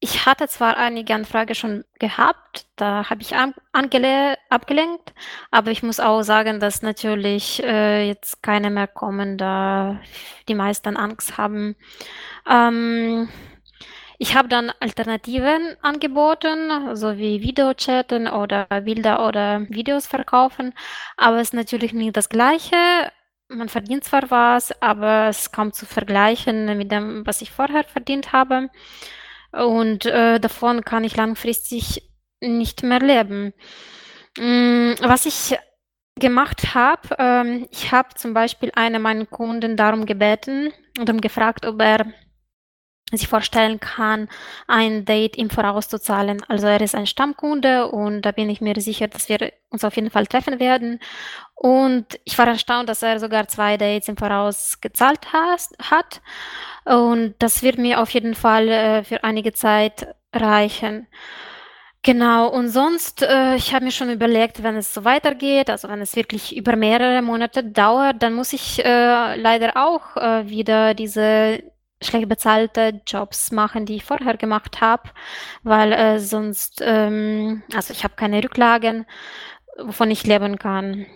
[0.00, 5.14] Ich hatte zwar einige Anfragen schon gehabt, da habe ich abgelenkt,
[5.50, 9.98] aber ich muss auch sagen, dass natürlich äh, jetzt keine mehr kommen, da
[10.48, 11.76] die meisten Angst haben.
[12.48, 13.28] Ähm,
[14.18, 20.74] ich habe dann Alternativen angeboten, so wie Videochatten oder Bilder oder Videos verkaufen,
[21.16, 22.76] aber es ist natürlich nicht das Gleiche.
[23.48, 27.84] Man verdient zwar was, aber es ist kaum zu vergleichen mit dem, was ich vorher
[27.84, 28.68] verdient habe.
[29.52, 32.02] Und äh, davon kann ich langfristig
[32.40, 33.52] nicht mehr leben.
[34.38, 35.56] Mm, was ich
[36.18, 41.66] gemacht habe, ähm, ich habe zum Beispiel eine meiner Kunden darum gebeten und ihm gefragt,
[41.66, 42.06] ob er
[43.12, 44.28] sich vorstellen kann,
[44.66, 46.42] ein Date im Voraus zu zahlen.
[46.48, 49.94] Also er ist ein Stammkunde und da bin ich mir sicher, dass wir uns auf
[49.94, 50.98] jeden Fall treffen werden.
[51.54, 56.20] Und ich war erstaunt, dass er sogar zwei Dates im Voraus gezahlt hat.
[56.84, 61.06] Und das wird mir auf jeden Fall äh, für einige Zeit reichen.
[62.02, 66.00] Genau, und sonst, äh, ich habe mir schon überlegt, wenn es so weitergeht, also wenn
[66.00, 71.64] es wirklich über mehrere Monate dauert, dann muss ich äh, leider auch äh, wieder diese
[72.02, 75.10] schlecht bezahlte Jobs machen, die ich vorher gemacht habe,
[75.62, 79.06] weil äh, sonst, ähm, also ich habe keine Rücklagen,
[79.78, 81.06] wovon ich leben kann.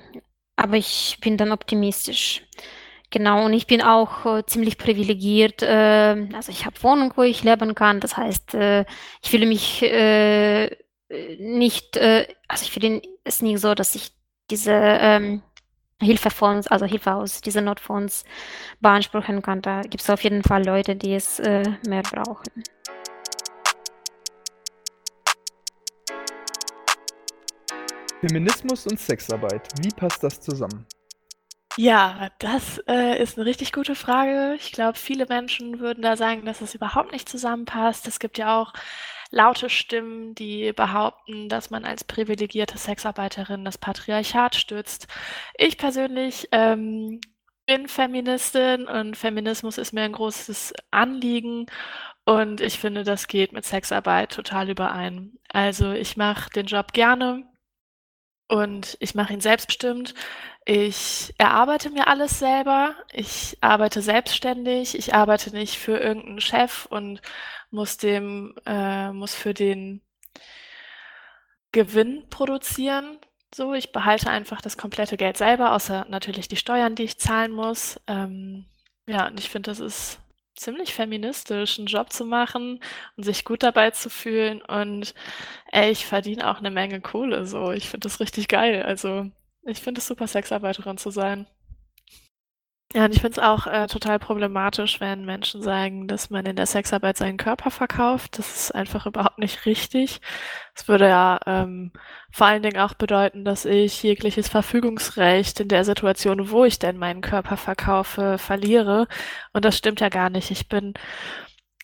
[0.57, 2.43] Aber ich bin dann optimistisch.
[3.11, 5.63] Genau, und ich bin auch äh, ziemlich privilegiert.
[5.63, 8.01] Äh, also ich habe Wohnung, wo ich leben kann.
[8.01, 8.85] Das heißt, äh,
[9.23, 10.71] ich fühle mich äh,
[11.39, 14.13] nicht, äh, also ich fühle es nicht so, dass ich
[14.51, 15.43] diese ähm,
[16.01, 18.25] Hilfefonds, also Hilfe aus diesen Notfonds
[18.81, 19.63] beanspruchen kann.
[19.63, 22.45] Da gibt es auf jeden Fall Leute, die es äh, mehr brauchen.
[28.21, 30.87] Feminismus und Sexarbeit, wie passt das zusammen?
[31.77, 34.55] Ja, das äh, ist eine richtig gute Frage.
[34.57, 38.07] Ich glaube, viele Menschen würden da sagen, dass es überhaupt nicht zusammenpasst.
[38.07, 38.73] Es gibt ja auch
[39.31, 45.07] laute Stimmen, die behaupten, dass man als privilegierte Sexarbeiterin das Patriarchat stützt.
[45.57, 47.21] Ich persönlich ähm,
[47.67, 51.67] bin Feministin und Feminismus ist mir ein großes Anliegen
[52.25, 55.39] und ich finde, das geht mit Sexarbeit total überein.
[55.49, 57.45] Also ich mache den Job gerne
[58.49, 60.15] und ich mache ihn selbstbestimmt.
[60.65, 62.95] Ich erarbeite mir alles selber.
[63.13, 64.97] Ich arbeite selbstständig.
[64.99, 67.23] Ich arbeite nicht für irgendeinen Chef und
[67.71, 70.03] muss dem, äh, muss für den
[71.73, 73.19] Gewinn produzieren.
[73.55, 77.53] So, ich behalte einfach das komplette Geld selber, außer natürlich die Steuern, die ich zahlen
[77.53, 78.01] muss.
[78.07, 78.67] Ähm,
[79.07, 80.21] ja, und ich finde, das ist
[80.55, 82.81] ziemlich feministisch, einen Job zu machen
[83.17, 84.63] und sich gut dabei zu fühlen.
[84.63, 85.15] Und
[85.73, 87.47] ey, ich verdiene auch eine Menge Kohle.
[87.47, 88.83] So, ich finde das richtig geil.
[88.83, 89.31] Also,
[89.65, 91.47] ich finde es super, Sexarbeiterin zu sein.
[92.93, 96.57] Ja, und ich finde es auch äh, total problematisch, wenn Menschen sagen, dass man in
[96.57, 98.37] der Sexarbeit seinen Körper verkauft.
[98.39, 100.21] Das ist einfach überhaupt nicht richtig.
[100.75, 101.93] Das würde ja ähm,
[102.33, 106.97] vor allen Dingen auch bedeuten, dass ich jegliches Verfügungsrecht in der Situation, wo ich denn
[106.97, 109.07] meinen Körper verkaufe, verliere.
[109.53, 110.51] Und das stimmt ja gar nicht.
[110.51, 110.95] Ich bin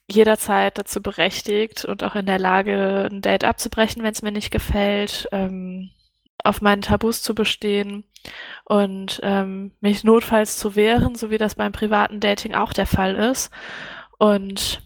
[0.09, 4.51] jederzeit dazu berechtigt und auch in der Lage, ein Date abzubrechen, wenn es mir nicht
[4.51, 5.29] gefällt.
[5.33, 5.91] Ähm,
[6.45, 8.05] auf meinen Tabus zu bestehen
[8.65, 13.15] und ähm, mich notfalls zu wehren, so wie das beim privaten Dating auch der Fall
[13.15, 13.51] ist.
[14.19, 14.83] Und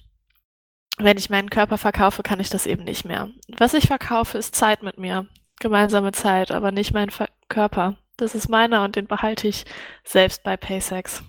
[0.98, 3.30] wenn ich meinen Körper verkaufe, kann ich das eben nicht mehr.
[3.56, 5.26] Was ich verkaufe, ist Zeit mit mir.
[5.60, 7.96] Gemeinsame Zeit, aber nicht mein Ver Körper.
[8.16, 9.64] Das ist meiner und den behalte ich
[10.04, 11.22] selbst bei Paysex.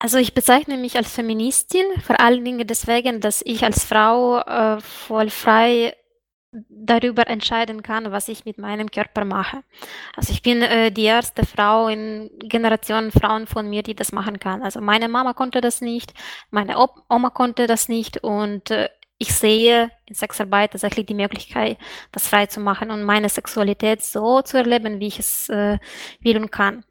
[0.00, 4.80] Also ich bezeichne mich als Feministin, vor allen Dingen deswegen, dass ich als Frau äh,
[4.80, 5.96] voll frei
[6.52, 9.62] darüber entscheiden kann, was ich mit meinem Körper mache.
[10.16, 14.38] Also ich bin äh, die erste Frau in Generationen Frauen von mir, die das machen
[14.40, 14.62] kann.
[14.62, 16.14] Also meine Mama konnte das nicht,
[16.50, 16.76] meine
[17.08, 21.76] Oma konnte das nicht und äh, ich sehe in Sexarbeit tatsächlich die Möglichkeit,
[22.12, 25.78] das frei zu machen und meine Sexualität so zu erleben, wie ich es äh,
[26.20, 26.84] will und kann.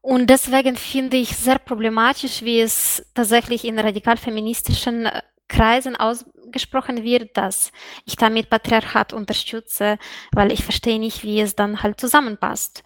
[0.00, 7.02] Und deswegen finde ich sehr problematisch, wie es tatsächlich in radikal feministischen äh, Kreisen ausgesprochen
[7.02, 7.72] wird, dass
[8.04, 9.98] ich damit Patriarchat unterstütze,
[10.32, 12.82] weil ich verstehe nicht, wie es dann halt zusammenpasst.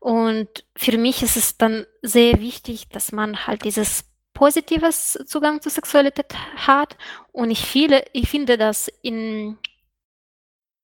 [0.00, 5.70] Und für mich ist es dann sehr wichtig, dass man halt dieses positives Zugang zur
[5.70, 6.96] Sexualität hat.
[7.32, 9.58] Und ich, viele, ich finde, dass in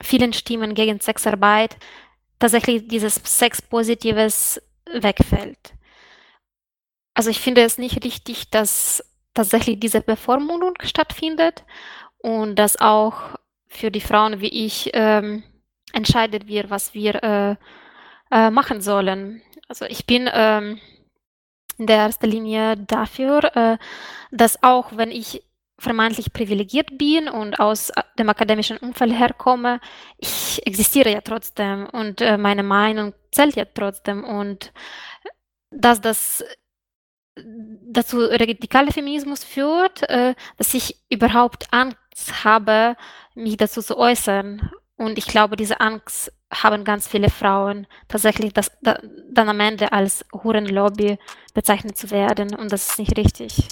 [0.03, 1.77] vielen Stimmen gegen Sexarbeit
[2.39, 4.61] tatsächlich dieses Sex-Positives
[4.93, 5.73] wegfällt.
[7.15, 9.03] Also ich finde es nicht richtig, dass
[9.37, 11.65] tatsächlich diese Bevormundung stattfindet
[12.19, 13.37] und dass auch
[13.69, 15.45] für die Frauen wie ich ähm,
[15.93, 17.57] entscheidet wird, was wir äh,
[18.31, 19.43] äh, machen sollen.
[19.69, 20.81] Also ich bin ähm,
[21.79, 23.79] in der ersten Linie dafür, äh,
[24.31, 25.43] dass auch wenn ich
[25.79, 29.81] vermeintlich privilegiert bin und aus dem akademischen Umfeld herkomme,
[30.17, 34.73] ich existiere ja trotzdem und äh, meine Meinung zählt ja trotzdem und
[35.71, 36.43] dass das
[37.37, 42.97] dazu radikaler Feminismus führt, äh, dass ich überhaupt Angst habe,
[43.35, 44.71] mich dazu zu äußern.
[44.97, 48.99] Und ich glaube, diese Angst haben ganz viele Frauen tatsächlich, das, da,
[49.31, 51.19] dann am Ende als Hurenlobby
[51.53, 52.55] bezeichnet zu werden.
[52.55, 53.69] Und das ist nicht richtig.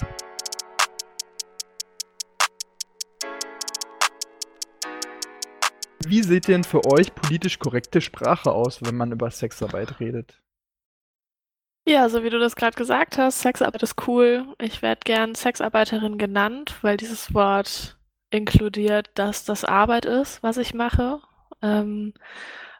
[6.07, 10.39] Wie sieht denn für euch politisch korrekte Sprache aus, wenn man über Sexarbeit redet?
[11.87, 14.45] Ja, so wie du das gerade gesagt hast, Sexarbeit ist cool.
[14.59, 17.97] Ich werde gern Sexarbeiterin genannt, weil dieses Wort
[18.31, 21.21] inkludiert, dass das Arbeit ist, was ich mache.
[21.61, 22.13] Ähm,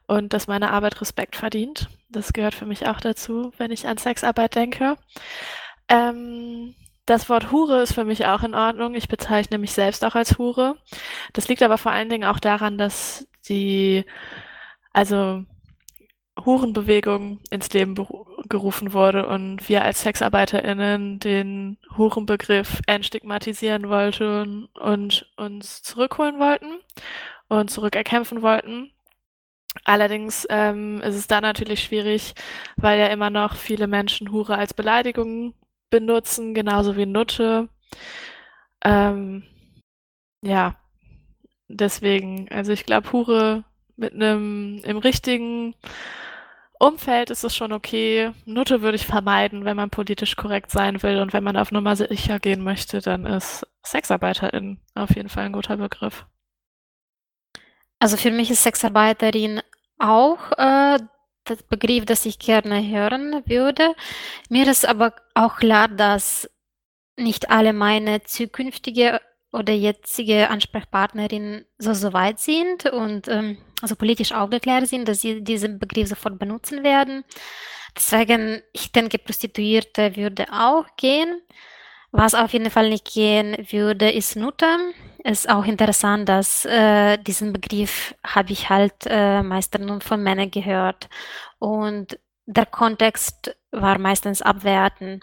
[0.08, 1.90] und dass meine Arbeit Respekt verdient.
[2.10, 4.98] Das gehört für mich auch dazu, wenn ich an Sexarbeit denke.
[5.90, 8.96] Ähm, das Wort Hure ist für mich auch in Ordnung.
[8.96, 10.78] Ich bezeichne mich selbst auch als Hure.
[11.34, 14.06] Das liegt aber vor allen Dingen auch daran, dass die,
[14.94, 15.44] also
[16.46, 17.96] Hurenbewegung ins Leben
[18.48, 26.80] gerufen wurde und wir als SexarbeiterInnen den Hurenbegriff entstigmatisieren wollten und uns zurückholen wollten
[27.48, 28.92] und zurückerkämpfen wollten.
[29.84, 32.34] Allerdings ähm, ist es da natürlich schwierig,
[32.78, 35.54] weil ja immer noch viele Menschen Hure als Beleidigung
[35.90, 37.70] benutzen, genauso wie Nutte.
[38.84, 39.44] Ähm,
[40.42, 40.76] ja,
[41.68, 43.66] deswegen, also ich glaube, Hure
[43.98, 45.76] mit einem im richtigen
[46.80, 48.32] Umfeld ist es schon okay.
[48.46, 51.96] Nutte würde ich vermeiden, wenn man politisch korrekt sein will und wenn man auf Nummer
[51.96, 56.26] sicher gehen möchte, dann ist Sexarbeiterin auf jeden Fall ein guter Begriff.
[58.00, 59.62] Also für mich ist Sexarbeiterin
[60.00, 61.00] auch äh,
[61.48, 63.96] der Begriff, das ich gerne hören würde.
[64.50, 66.50] Mir ist aber auch klar, dass
[67.18, 69.22] nicht alle meine zukünftige
[69.56, 75.44] oder jetzige Ansprechpartnerinnen so, so weit sind und ähm, also politisch aufgeklärt sind, dass sie
[75.44, 77.24] diesen Begriff sofort benutzen werden.
[77.96, 81.42] Deswegen, ich denke, Prostituierte würde auch gehen.
[82.12, 84.68] Was auf jeden Fall nicht gehen würde, ist Nutte.
[85.24, 90.52] Ist auch interessant, dass äh, diesen Begriff habe ich halt äh, meistens nur von Männern
[90.52, 91.10] gehört.
[91.60, 95.22] Und der Kontext war meistens abwerten.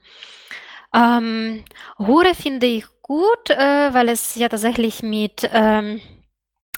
[0.94, 1.64] Ähm,
[1.98, 6.00] Hure finde ich gut, äh, weil es ja tatsächlich mit ähm,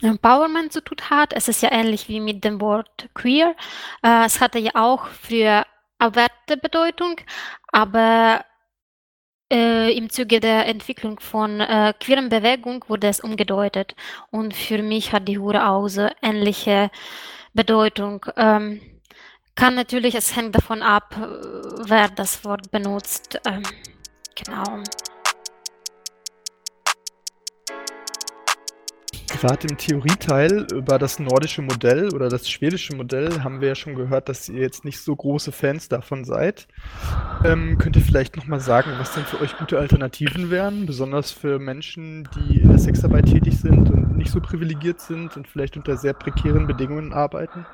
[0.03, 1.33] Empowerment zu tun hat.
[1.33, 3.55] Es ist ja ähnlich wie mit dem Wort queer.
[4.03, 5.64] Äh, es hatte ja auch früher
[6.01, 7.20] abwertende Bedeutung,
[7.70, 8.44] aber
[9.53, 13.94] äh, im Zuge der Entwicklung von äh, queeren Bewegung wurde es umgedeutet.
[14.33, 16.90] Und für mich hat die Hure auch so ähnliche
[17.53, 18.27] Bedeutung.
[18.37, 18.81] Ähm,
[19.55, 21.14] kann natürlich, es hängt davon ab,
[21.87, 23.40] wer das Wort benutzt.
[23.47, 23.62] Ähm,
[24.35, 24.83] genau.
[29.40, 33.97] Gerade im Theorieteil über das nordische Modell oder das schwedische Modell haben wir ja schon
[33.97, 36.68] gehört, dass ihr jetzt nicht so große Fans davon seid.
[37.44, 41.59] Ähm, könnt ihr vielleicht nochmal sagen, was denn für euch gute Alternativen wären, besonders für
[41.59, 45.97] Menschen, die in der Sexarbeit tätig sind und nicht so privilegiert sind und vielleicht unter
[45.97, 47.66] sehr prekären Bedingungen arbeiten?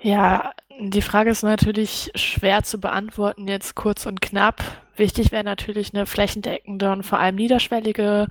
[0.00, 4.62] Ja, die Frage ist natürlich schwer zu beantworten, jetzt kurz und knapp.
[4.96, 8.26] Wichtig wäre natürlich eine flächendeckende und vor allem niederschwellige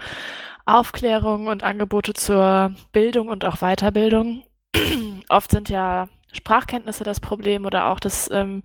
[0.65, 4.43] Aufklärung und Angebote zur Bildung und auch Weiterbildung.
[5.29, 8.63] Oft sind ja Sprachkenntnisse das Problem oder auch, dass ähm,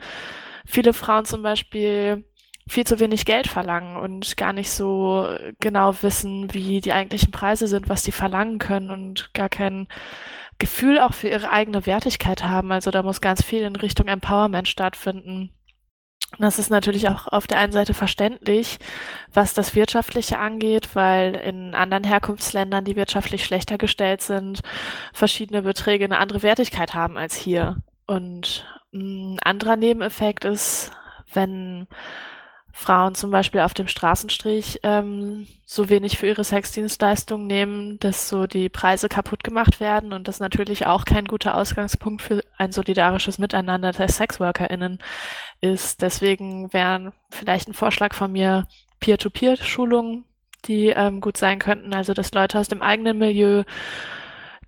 [0.66, 2.24] viele Frauen zum Beispiel
[2.68, 7.66] viel zu wenig Geld verlangen und gar nicht so genau wissen, wie die eigentlichen Preise
[7.66, 9.88] sind, was sie verlangen können und gar kein
[10.58, 12.72] Gefühl auch für ihre eigene Wertigkeit haben.
[12.72, 15.50] Also da muss ganz viel in Richtung Empowerment stattfinden.
[16.36, 18.78] Das ist natürlich auch auf der einen Seite verständlich,
[19.32, 24.60] was das Wirtschaftliche angeht, weil in anderen Herkunftsländern, die wirtschaftlich schlechter gestellt sind,
[25.12, 27.78] verschiedene Beträge eine andere Wertigkeit haben als hier.
[28.06, 30.90] Und ein anderer Nebeneffekt ist,
[31.32, 31.88] wenn
[32.78, 38.46] Frauen zum Beispiel auf dem Straßenstrich ähm, so wenig für ihre Sexdienstleistungen nehmen, dass so
[38.46, 43.38] die Preise kaputt gemacht werden und das natürlich auch kein guter Ausgangspunkt für ein solidarisches
[43.38, 45.00] Miteinander der SexworkerInnen
[45.60, 46.02] ist.
[46.02, 48.66] Deswegen wären vielleicht ein Vorschlag von mir
[49.00, 50.24] Peer-to-Peer-Schulungen,
[50.64, 53.64] die ähm, gut sein könnten, also dass Leute aus dem eigenen Milieu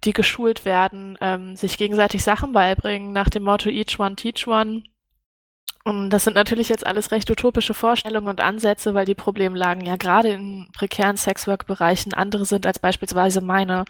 [0.04, 4.84] die geschult werden, ähm, sich gegenseitig Sachen beibringen nach dem Motto Each One Teach One
[5.82, 9.96] Und das sind natürlich jetzt alles recht utopische Vorstellungen und Ansätze, weil die Problemlagen ja
[9.96, 13.86] gerade in prekären Sexwork-Bereichen andere sind als beispielsweise meine.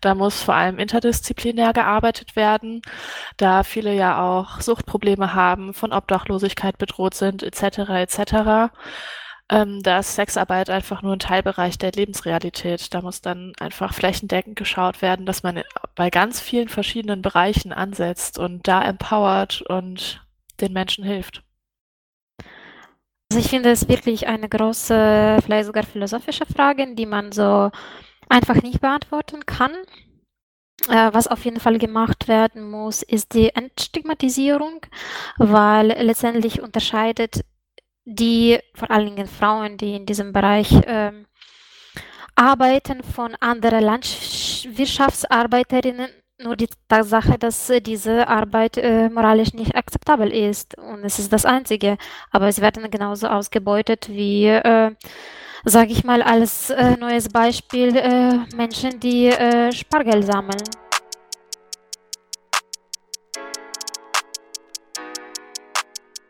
[0.00, 2.80] Da muss vor allem interdisziplinär gearbeitet werden,
[3.38, 7.90] da viele ja auch Suchtprobleme haben, von Obdachlosigkeit bedroht sind, etc.
[7.90, 8.70] etc.
[9.50, 12.94] Ähm, da ist Sexarbeit einfach nur ein Teilbereich der Lebensrealität.
[12.94, 15.62] Da muss dann einfach flächendeckend geschaut werden, dass man
[15.96, 20.21] bei ganz vielen verschiedenen Bereichen ansetzt und da empowert und
[20.62, 21.42] den Menschen hilft.
[23.30, 27.70] Also ich finde es wirklich eine große, vielleicht sogar philosophische Frage, die man so
[28.28, 29.72] einfach nicht beantworten kann.
[30.88, 34.80] Äh, was auf jeden Fall gemacht werden muss, ist die Entstigmatisierung,
[35.38, 37.44] weil letztendlich unterscheidet
[38.04, 41.26] die, vor allen Dingen Frauen, die in diesem Bereich ähm,
[42.34, 50.30] arbeiten, von anderen Landwirtschaftsarbeiterinnen nur die Tatsache, dass äh, diese Arbeit äh, moralisch nicht akzeptabel
[50.30, 50.76] ist.
[50.78, 51.98] Und es ist das Einzige.
[52.30, 54.90] Aber sie werden genauso ausgebeutet wie, äh,
[55.64, 60.62] sage ich mal, als äh, neues Beispiel äh, Menschen, die äh, Spargel sammeln.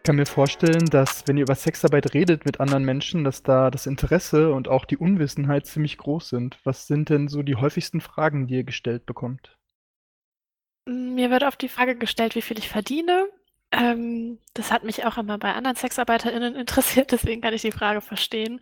[0.02, 3.70] Ich kann mir vorstellen, dass wenn ihr über Sexarbeit redet mit anderen Menschen, dass da
[3.70, 6.58] das Interesse und auch die Unwissenheit ziemlich groß sind.
[6.64, 9.56] Was sind denn so die häufigsten Fragen, die ihr gestellt bekommt?
[10.84, 13.28] Mir wird oft die Frage gestellt, wie viel ich verdiene.
[13.70, 18.00] Ähm, das hat mich auch immer bei anderen SexarbeiterInnen interessiert, deswegen kann ich die Frage
[18.00, 18.60] verstehen.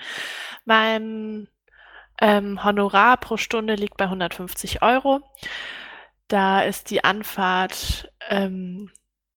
[0.64, 1.48] Mein
[2.20, 5.20] ähm, Honorar pro Stunde liegt bei 150 Euro.
[6.28, 8.90] Da ist die Anfahrt ähm,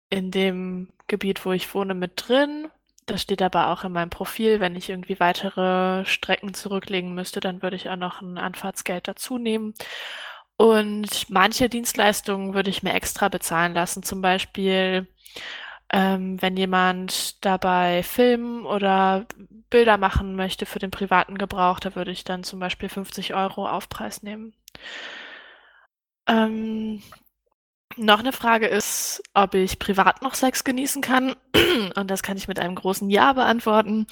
[0.10, 2.70] in dem Gebiet, wo ich wohne, mit drin.
[3.06, 4.60] Das steht aber auch in meinem Profil.
[4.60, 9.38] Wenn ich irgendwie weitere Strecken zurücklegen müsste, dann würde ich auch noch ein Anfahrtsgeld dazu
[9.38, 9.74] nehmen.
[10.62, 14.04] Und manche Dienstleistungen würde ich mir extra bezahlen lassen.
[14.04, 15.08] Zum Beispiel,
[15.92, 19.26] ähm, wenn jemand dabei filmen oder
[19.72, 23.68] Bilder machen möchte für den privaten Gebrauch, da würde ich dann zum Beispiel 50 Euro
[23.68, 24.54] Aufpreis nehmen.
[26.28, 27.02] Ähm,
[27.98, 31.36] noch eine Frage ist, ob ich privat noch Sex genießen kann.
[31.96, 34.06] Und das kann ich mit einem großen Ja beantworten.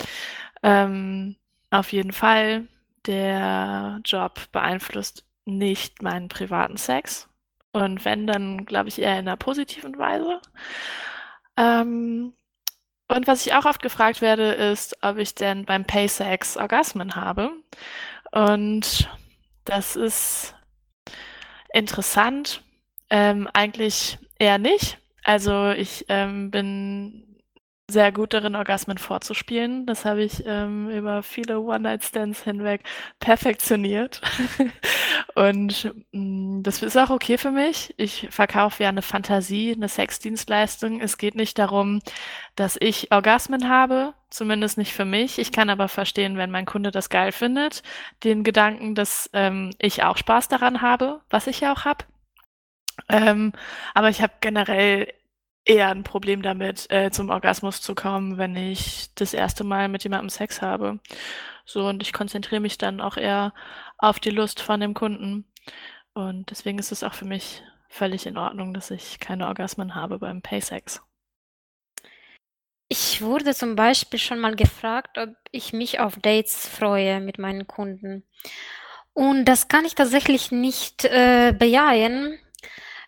[0.63, 1.35] Ähm,
[1.69, 2.67] auf jeden Fall.
[3.05, 7.27] Der Job beeinflusst nicht meinen privaten Sex.
[7.71, 10.41] Und wenn, dann glaube ich eher in einer positiven Weise.
[11.57, 12.33] Ähm,
[13.07, 17.51] und was ich auch oft gefragt werde, ist, ob ich denn beim Paysex Orgasmen habe.
[18.31, 19.09] Und
[19.65, 20.55] das ist
[21.73, 22.63] interessant.
[23.09, 24.99] Ähm, eigentlich eher nicht.
[25.23, 27.28] Also ich ähm, bin
[27.91, 29.85] sehr gut darin, Orgasmen vorzuspielen.
[29.85, 32.83] Das habe ich ähm, über viele One-Night-Stands hinweg
[33.19, 34.21] perfektioniert.
[35.35, 37.93] Und mh, mm, das ist auch okay für mich.
[37.97, 41.01] Ich verkaufe ja eine Fantasie, eine Sexdienstleistung.
[41.01, 42.01] Es geht nicht darum,
[42.55, 45.39] dass ich Orgasmen habe, zumindest nicht für mich.
[45.39, 47.83] Ich kann aber verstehen, wenn mein Kunde das geil findet,
[48.23, 52.05] den Gedanken, dass ähm, ich auch Spaß daran habe, was ich ja auch habe.
[53.07, 53.53] Ähm,
[53.93, 55.07] aber ich habe generell
[55.65, 60.03] eher ein Problem damit, äh, zum Orgasmus zu kommen, wenn ich das erste Mal mit
[60.03, 60.99] jemandem Sex habe.
[61.65, 63.53] So, und ich konzentriere mich dann auch eher
[63.97, 65.45] auf die Lust von dem Kunden.
[66.13, 70.19] Und deswegen ist es auch für mich völlig in Ordnung, dass ich keine Orgasmen habe
[70.19, 71.01] beim Paysex.
[72.87, 77.67] Ich wurde zum Beispiel schon mal gefragt, ob ich mich auf Dates freue mit meinen
[77.67, 78.25] Kunden.
[79.13, 82.39] Und das kann ich tatsächlich nicht äh, bejahen,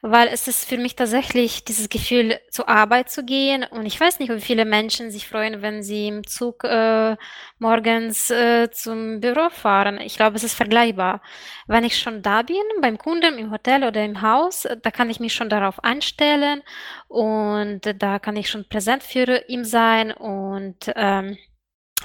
[0.02, 3.64] weil es ist für mich tatsächlich dieses Gefühl, zur Arbeit zu gehen.
[3.64, 7.16] Und ich weiß nicht, wie viele Menschen sich freuen, wenn sie im Zug äh,
[7.60, 9.99] morgens äh, zum Büro fahren.
[10.02, 11.22] Ich glaube, es ist vergleichbar.
[11.68, 15.20] Wenn ich schon da bin, beim Kunden, im Hotel oder im Haus, da kann ich
[15.20, 16.64] mich schon darauf einstellen
[17.08, 21.38] und da kann ich schon präsent für ihn sein und ähm,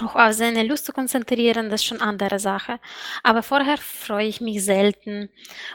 [0.01, 2.79] auch auf seine Lust zu konzentrieren, das ist schon andere Sache.
[3.23, 5.29] Aber vorher freue ich mich selten.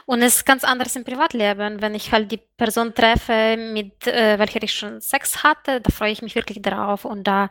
[0.05, 1.81] Und es ist ganz anders im Privatleben.
[1.81, 6.11] Wenn ich halt die Person treffe, mit äh, welcher ich schon Sex hatte, da freue
[6.11, 7.05] ich mich wirklich drauf.
[7.05, 7.49] Und da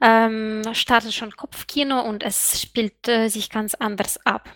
[0.00, 4.48] ähm, startet schon Kopfkino und es spielt äh, sich ganz anders ab.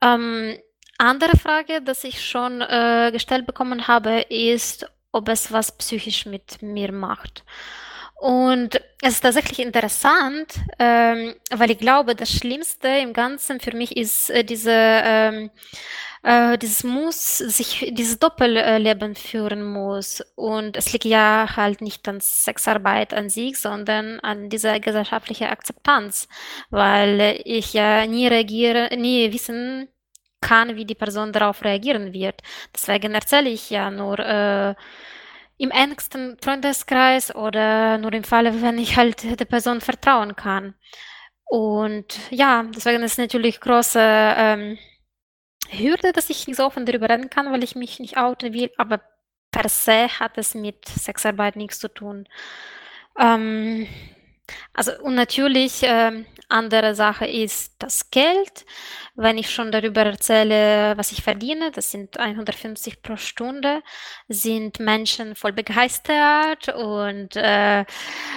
[0.00, 0.58] Ähm,
[0.98, 6.62] andere Frage, die ich schon äh, gestellt bekommen habe, ist, ob es was psychisch mit
[6.62, 7.44] mir macht.
[8.22, 13.96] Und es ist tatsächlich interessant, ähm, weil ich glaube, das Schlimmste im Ganzen für mich
[13.96, 15.50] ist äh, diese, ähm,
[16.22, 20.22] äh, dieses Muss, sich dieses Doppelleben führen muss.
[20.36, 26.28] Und es liegt ja halt nicht an Sexarbeit an sich, sondern an dieser gesellschaftlichen Akzeptanz,
[26.70, 29.88] weil ich ja nie reagiere, nie wissen
[30.40, 32.40] kann, wie die Person darauf reagieren wird.
[32.72, 34.76] Deswegen erzähle ich ja nur, äh,
[35.62, 40.74] im engsten Freundeskreis oder nur im Falle, wenn ich halt der Person vertrauen kann.
[41.44, 44.76] Und ja, deswegen ist natürlich große ähm,
[45.70, 48.72] Hürde, dass ich nicht so offen darüber reden kann, weil ich mich nicht outen will,
[48.76, 49.02] aber
[49.52, 52.28] per se hat es mit Sexarbeit nichts zu tun.
[53.16, 53.86] Ähm,
[54.74, 58.64] also und natürlich ähm, andere Sache ist das Geld.
[59.14, 63.82] Wenn ich schon darüber erzähle, was ich verdiene, das sind 150 pro Stunde,
[64.28, 67.84] sind Menschen voll begeistert und äh,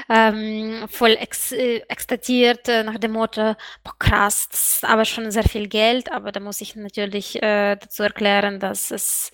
[0.09, 5.32] ähm, voll ex äh, ekstatiert äh, nach dem Motto, boah, krass, das ist aber schon
[5.32, 9.32] sehr viel Geld, aber da muss ich natürlich äh, dazu erklären, dass es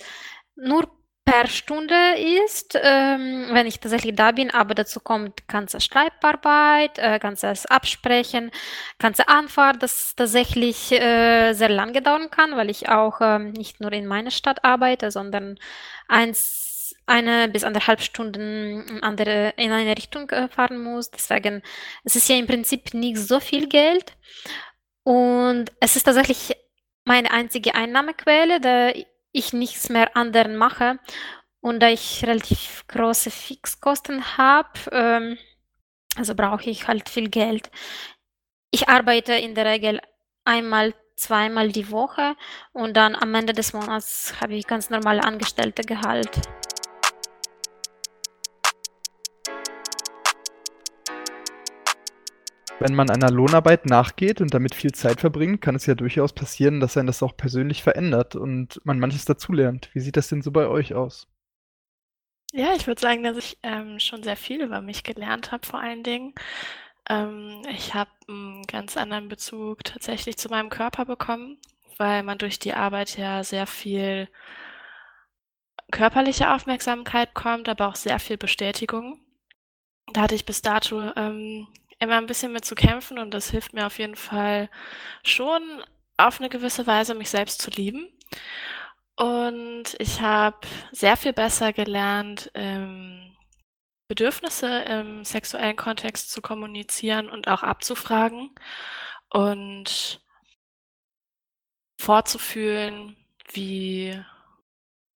[0.55, 0.87] nur
[1.25, 1.95] per Stunde
[2.45, 8.51] ist, ähm, wenn ich tatsächlich da bin, aber dazu kommt ganze Schreibarbeit, äh, ganzes Absprechen,
[8.97, 13.91] ganze Anfahrt, das tatsächlich äh, sehr lange dauern kann, weil ich auch ähm, nicht nur
[13.93, 15.59] in meiner Stadt arbeite, sondern
[16.07, 21.11] eins, eine bis anderthalb Stunden in, andere, in eine Richtung äh, fahren muss.
[21.11, 21.61] Deswegen,
[22.03, 24.17] es ist ja im Prinzip nicht so viel Geld
[25.03, 26.55] und es ist tatsächlich
[27.03, 28.91] meine einzige Einnahmequelle, da
[29.31, 30.99] ich nichts mehr anderen mache
[31.61, 35.37] und da ich relativ große Fixkosten habe, ähm,
[36.15, 37.69] also brauche ich halt viel Geld.
[38.71, 40.01] Ich arbeite in der Regel
[40.43, 42.35] einmal, zweimal die Woche
[42.73, 46.41] und dann am Ende des Monats habe ich ganz normale Angestellte-Gehalt.
[52.81, 56.79] Wenn man einer Lohnarbeit nachgeht und damit viel Zeit verbringt, kann es ja durchaus passieren,
[56.79, 59.91] dass einen das auch persönlich verändert und man manches dazulernt.
[59.93, 61.27] Wie sieht das denn so bei euch aus?
[62.53, 65.79] Ja, ich würde sagen, dass ich ähm, schon sehr viel über mich gelernt habe, vor
[65.79, 66.33] allen Dingen.
[67.07, 71.59] Ähm, ich habe einen ganz anderen Bezug tatsächlich zu meinem Körper bekommen,
[71.99, 74.27] weil man durch die Arbeit ja sehr viel
[75.91, 79.21] körperliche Aufmerksamkeit kommt, aber auch sehr viel Bestätigung.
[80.13, 81.67] Da hatte ich bis dato ähm,
[82.01, 84.69] immer ein bisschen mit zu kämpfen und das hilft mir auf jeden Fall
[85.23, 85.61] schon
[86.17, 88.09] auf eine gewisse Weise, mich selbst zu lieben.
[89.15, 93.35] Und ich habe sehr viel besser gelernt, ähm,
[94.07, 98.49] Bedürfnisse im sexuellen Kontext zu kommunizieren und auch abzufragen
[99.29, 100.21] und
[101.99, 103.15] vorzufühlen,
[103.53, 104.19] wie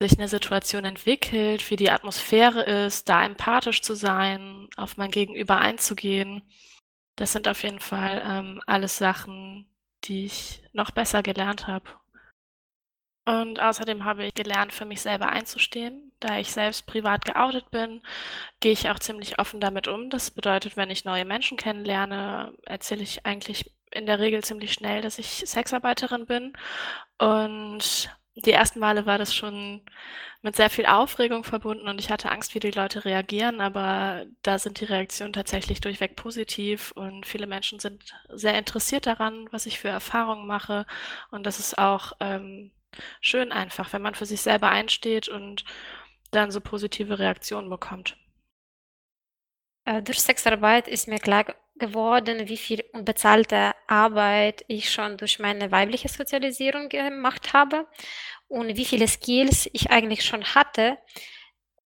[0.01, 5.57] sich eine Situation entwickelt, wie die Atmosphäre ist, da empathisch zu sein, auf mein Gegenüber
[5.57, 6.43] einzugehen.
[7.15, 9.67] Das sind auf jeden Fall ähm, alles Sachen,
[10.03, 11.89] die ich noch besser gelernt habe.
[13.25, 16.11] Und außerdem habe ich gelernt, für mich selber einzustehen.
[16.19, 18.03] Da ich selbst privat geoutet bin,
[18.59, 20.09] gehe ich auch ziemlich offen damit um.
[20.11, 25.01] Das bedeutet, wenn ich neue Menschen kennenlerne, erzähle ich eigentlich in der Regel ziemlich schnell,
[25.01, 26.53] dass ich Sexarbeiterin bin.
[27.17, 29.81] Und die ersten Male war das schon
[30.41, 34.59] mit sehr viel Aufregung verbunden und ich hatte Angst, wie die Leute reagieren, aber da
[34.59, 39.79] sind die Reaktionen tatsächlich durchweg positiv und viele Menschen sind sehr interessiert daran, was ich
[39.79, 40.85] für Erfahrungen mache
[41.31, 42.71] und das ist auch ähm,
[43.21, 45.65] schön einfach, wenn man für sich selber einsteht und
[46.31, 48.17] dann so positive Reaktionen bekommt.
[49.85, 51.45] Äh, durch Sexarbeit ist mir klar
[51.77, 57.87] geworden, wie viel unbezahlte Arbeit ich schon durch meine weibliche Sozialisierung gemacht habe
[58.47, 60.97] und wie viele Skills ich eigentlich schon hatte,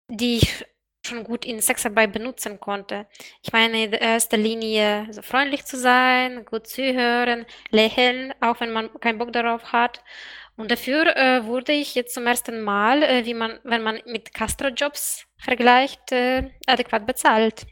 [0.10, 0.66] die ich
[1.06, 3.08] schon gut in Sexarbeit benutzen konnte.
[3.42, 8.90] Ich meine, in erster Linie so freundlich zu sein, gut zuhören, lächeln, auch wenn man
[9.00, 10.04] keinen Bock darauf hat.
[10.58, 14.34] Und dafür äh, wurde ich jetzt zum ersten Mal, äh, wie man, wenn man mit
[14.34, 17.66] Castro-Jobs vergleicht, äh, adäquat bezahlt.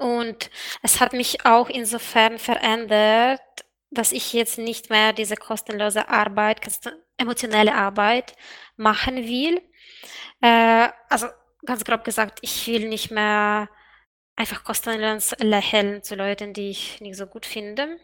[0.00, 3.42] Und es hat mich auch insofern verändert,
[3.90, 6.60] dass ich jetzt nicht mehr diese kostenlose Arbeit,
[7.18, 8.34] emotionelle Arbeit
[8.76, 9.60] machen will.
[10.40, 11.26] Äh, also
[11.66, 13.68] ganz grob gesagt, ich will nicht mehr
[14.36, 17.98] einfach kostenlos lächeln zu Leuten, die ich nicht so gut finde.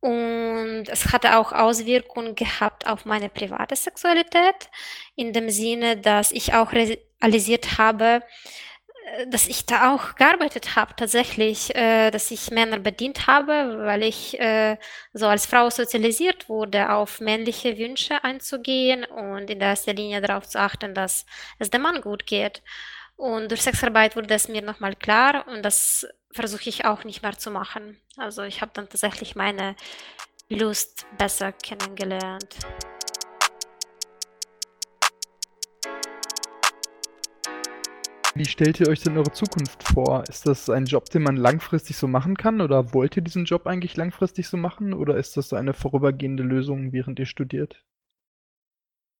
[0.00, 4.70] Und es hatte auch Auswirkungen gehabt auf meine private Sexualität,
[5.14, 8.22] in dem Sinne, dass ich auch realisiert habe,
[9.28, 14.38] dass ich da auch gearbeitet habe, tatsächlich, äh, dass ich Männer bedient habe, weil ich
[14.40, 14.76] äh,
[15.12, 20.58] so als Frau sozialisiert wurde, auf männliche Wünsche einzugehen und in erster Linie darauf zu
[20.58, 21.24] achten, dass
[21.58, 22.62] es dem Mann gut geht.
[23.16, 27.38] Und durch Sexarbeit wurde es mir nochmal klar und das versuche ich auch nicht mehr
[27.38, 28.00] zu machen.
[28.16, 29.76] Also ich habe dann tatsächlich meine
[30.48, 32.56] Lust besser kennengelernt.
[38.36, 40.22] Wie stellt ihr euch denn eure Zukunft vor?
[40.28, 42.60] Ist das ein Job, den man langfristig so machen kann?
[42.60, 44.92] Oder wollt ihr diesen Job eigentlich langfristig so machen?
[44.92, 47.82] Oder ist das eine vorübergehende Lösung, während ihr studiert?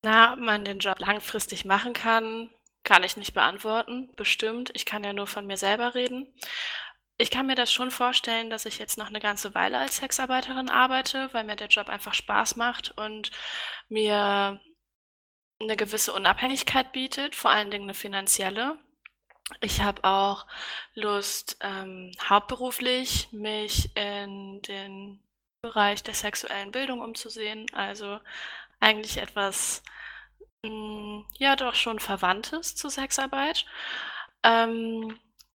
[0.04, 2.50] Na, ob man den Job langfristig machen kann,
[2.84, 4.70] kann ich nicht beantworten, bestimmt.
[4.74, 6.26] Ich kann ja nur von mir selber reden.
[7.16, 10.68] Ich kann mir das schon vorstellen, dass ich jetzt noch eine ganze Weile als Sexarbeiterin
[10.68, 13.30] arbeite, weil mir der Job einfach Spaß macht und
[13.88, 14.60] mir
[15.58, 18.78] eine gewisse Unabhängigkeit bietet, vor allen Dingen eine finanzielle.
[19.60, 20.46] Ich habe auch
[20.94, 25.20] Lust, ähm, hauptberuflich mich in den
[25.62, 27.66] Bereich der sexuellen Bildung umzusehen.
[27.72, 28.20] Also
[28.80, 29.82] eigentlich etwas,
[30.64, 33.66] hm, ja, doch schon Verwandtes zur Sexarbeit.
[34.42, 35.18] Ähm,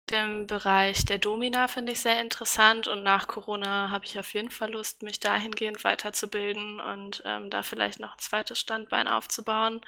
[0.09, 4.51] den Bereich der Domina finde ich sehr interessant und nach Corona habe ich auf jeden
[4.51, 9.81] Fall Lust, mich dahingehend weiterzubilden und ähm, da vielleicht noch ein zweites Standbein aufzubauen.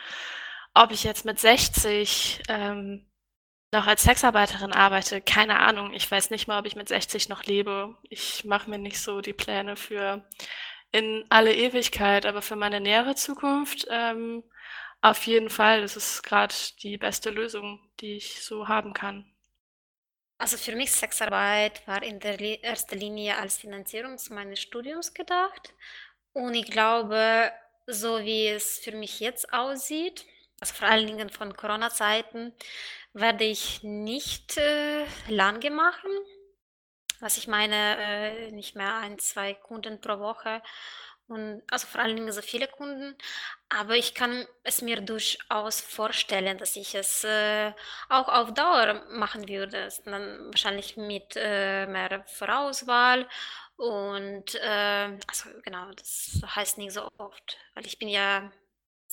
[0.73, 3.08] Ob ich jetzt mit 60 ähm,
[3.71, 5.93] noch als Sexarbeiterin arbeite, keine Ahnung.
[5.93, 7.95] Ich weiß nicht mal, ob ich mit 60 noch lebe.
[8.09, 10.27] Ich mache mir nicht so die Pläne für
[10.91, 14.43] in alle Ewigkeit, aber für meine nähere Zukunft ähm,
[15.01, 15.81] auf jeden Fall.
[15.81, 19.31] Das ist gerade die beste Lösung, die ich so haben kann.
[20.39, 25.73] Also für mich Sexarbeit war in der ersten Linie als Finanzierung meines Studiums gedacht.
[26.33, 27.51] Und ich glaube,
[27.85, 30.25] so wie es für mich jetzt aussieht,
[30.61, 32.53] also vor allen Dingen von Corona-Zeiten,
[33.13, 36.11] werde ich nicht äh, lange machen.
[37.19, 40.61] Was ich meine, äh, nicht mehr ein, zwei Kunden pro Woche
[41.29, 43.15] und also vor allen Dingen so viele Kunden.
[43.69, 47.71] Aber ich kann es mir durchaus vorstellen, dass ich es äh,
[48.09, 49.89] auch auf Dauer machen würde.
[50.05, 53.27] Dann wahrscheinlich mit äh, mehr Vorauswahl.
[53.77, 58.51] Und äh, also genau, das heißt nicht so oft, weil ich bin ja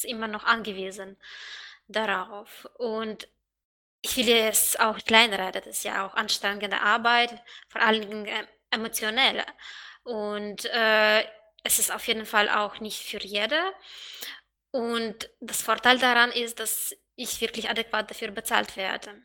[0.03, 1.19] immer noch angewiesen
[1.87, 2.67] darauf.
[2.79, 3.29] Und
[4.07, 7.31] ich will es auch kleinreden, das ist ja auch anstrengende Arbeit,
[7.69, 9.45] vor allen Dingen äh, emotionell.
[10.05, 11.25] Und äh,
[11.65, 13.61] es ist auf jeden Fall auch nicht für jede.
[14.71, 19.23] Und das Vorteil daran ist, dass ich wirklich adäquat dafür bezahlt werde.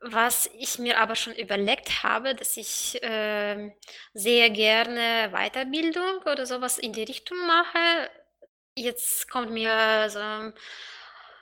[0.00, 3.72] Was ich mir aber schon überlegt habe, dass ich äh,
[4.14, 8.10] sehr gerne Weiterbildung oder sowas in die Richtung mache.
[8.74, 10.52] Jetzt kommt mir so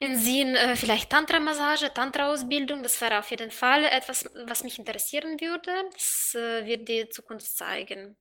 [0.00, 2.82] in Sinn äh, vielleicht Tantra-Massage, Tantra-Ausbildung.
[2.82, 5.72] Das wäre auf jeden Fall etwas, was mich interessieren würde.
[5.92, 8.16] Das äh, wird die Zukunft zeigen.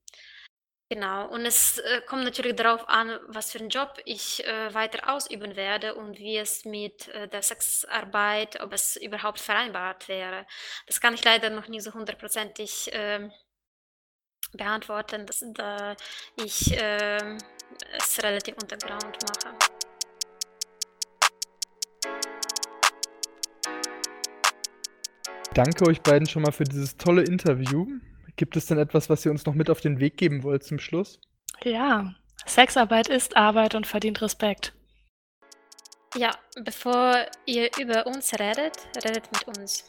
[0.88, 5.12] Genau, und es äh, kommt natürlich darauf an, was für einen Job ich äh, weiter
[5.12, 10.46] ausüben werde und wie es mit äh, der Sexarbeit, ob es überhaupt vereinbart wäre.
[10.86, 13.32] Das kann ich leider noch nicht so hundertprozentig ähm,
[14.54, 15.96] beantworten, dass, da
[16.36, 17.40] ich ähm,
[17.98, 19.75] es relativ untergrund mache.
[25.56, 27.88] Danke euch beiden schon mal für dieses tolle Interview.
[28.36, 30.80] Gibt es denn etwas, was ihr uns noch mit auf den Weg geben wollt zum
[30.80, 31.22] Schluss?
[31.64, 32.14] Ja,
[32.46, 34.74] Sexarbeit ist Arbeit und verdient Respekt.
[36.14, 36.32] Ja,
[36.62, 38.76] bevor ihr über uns redet,
[39.06, 39.86] redet mit uns.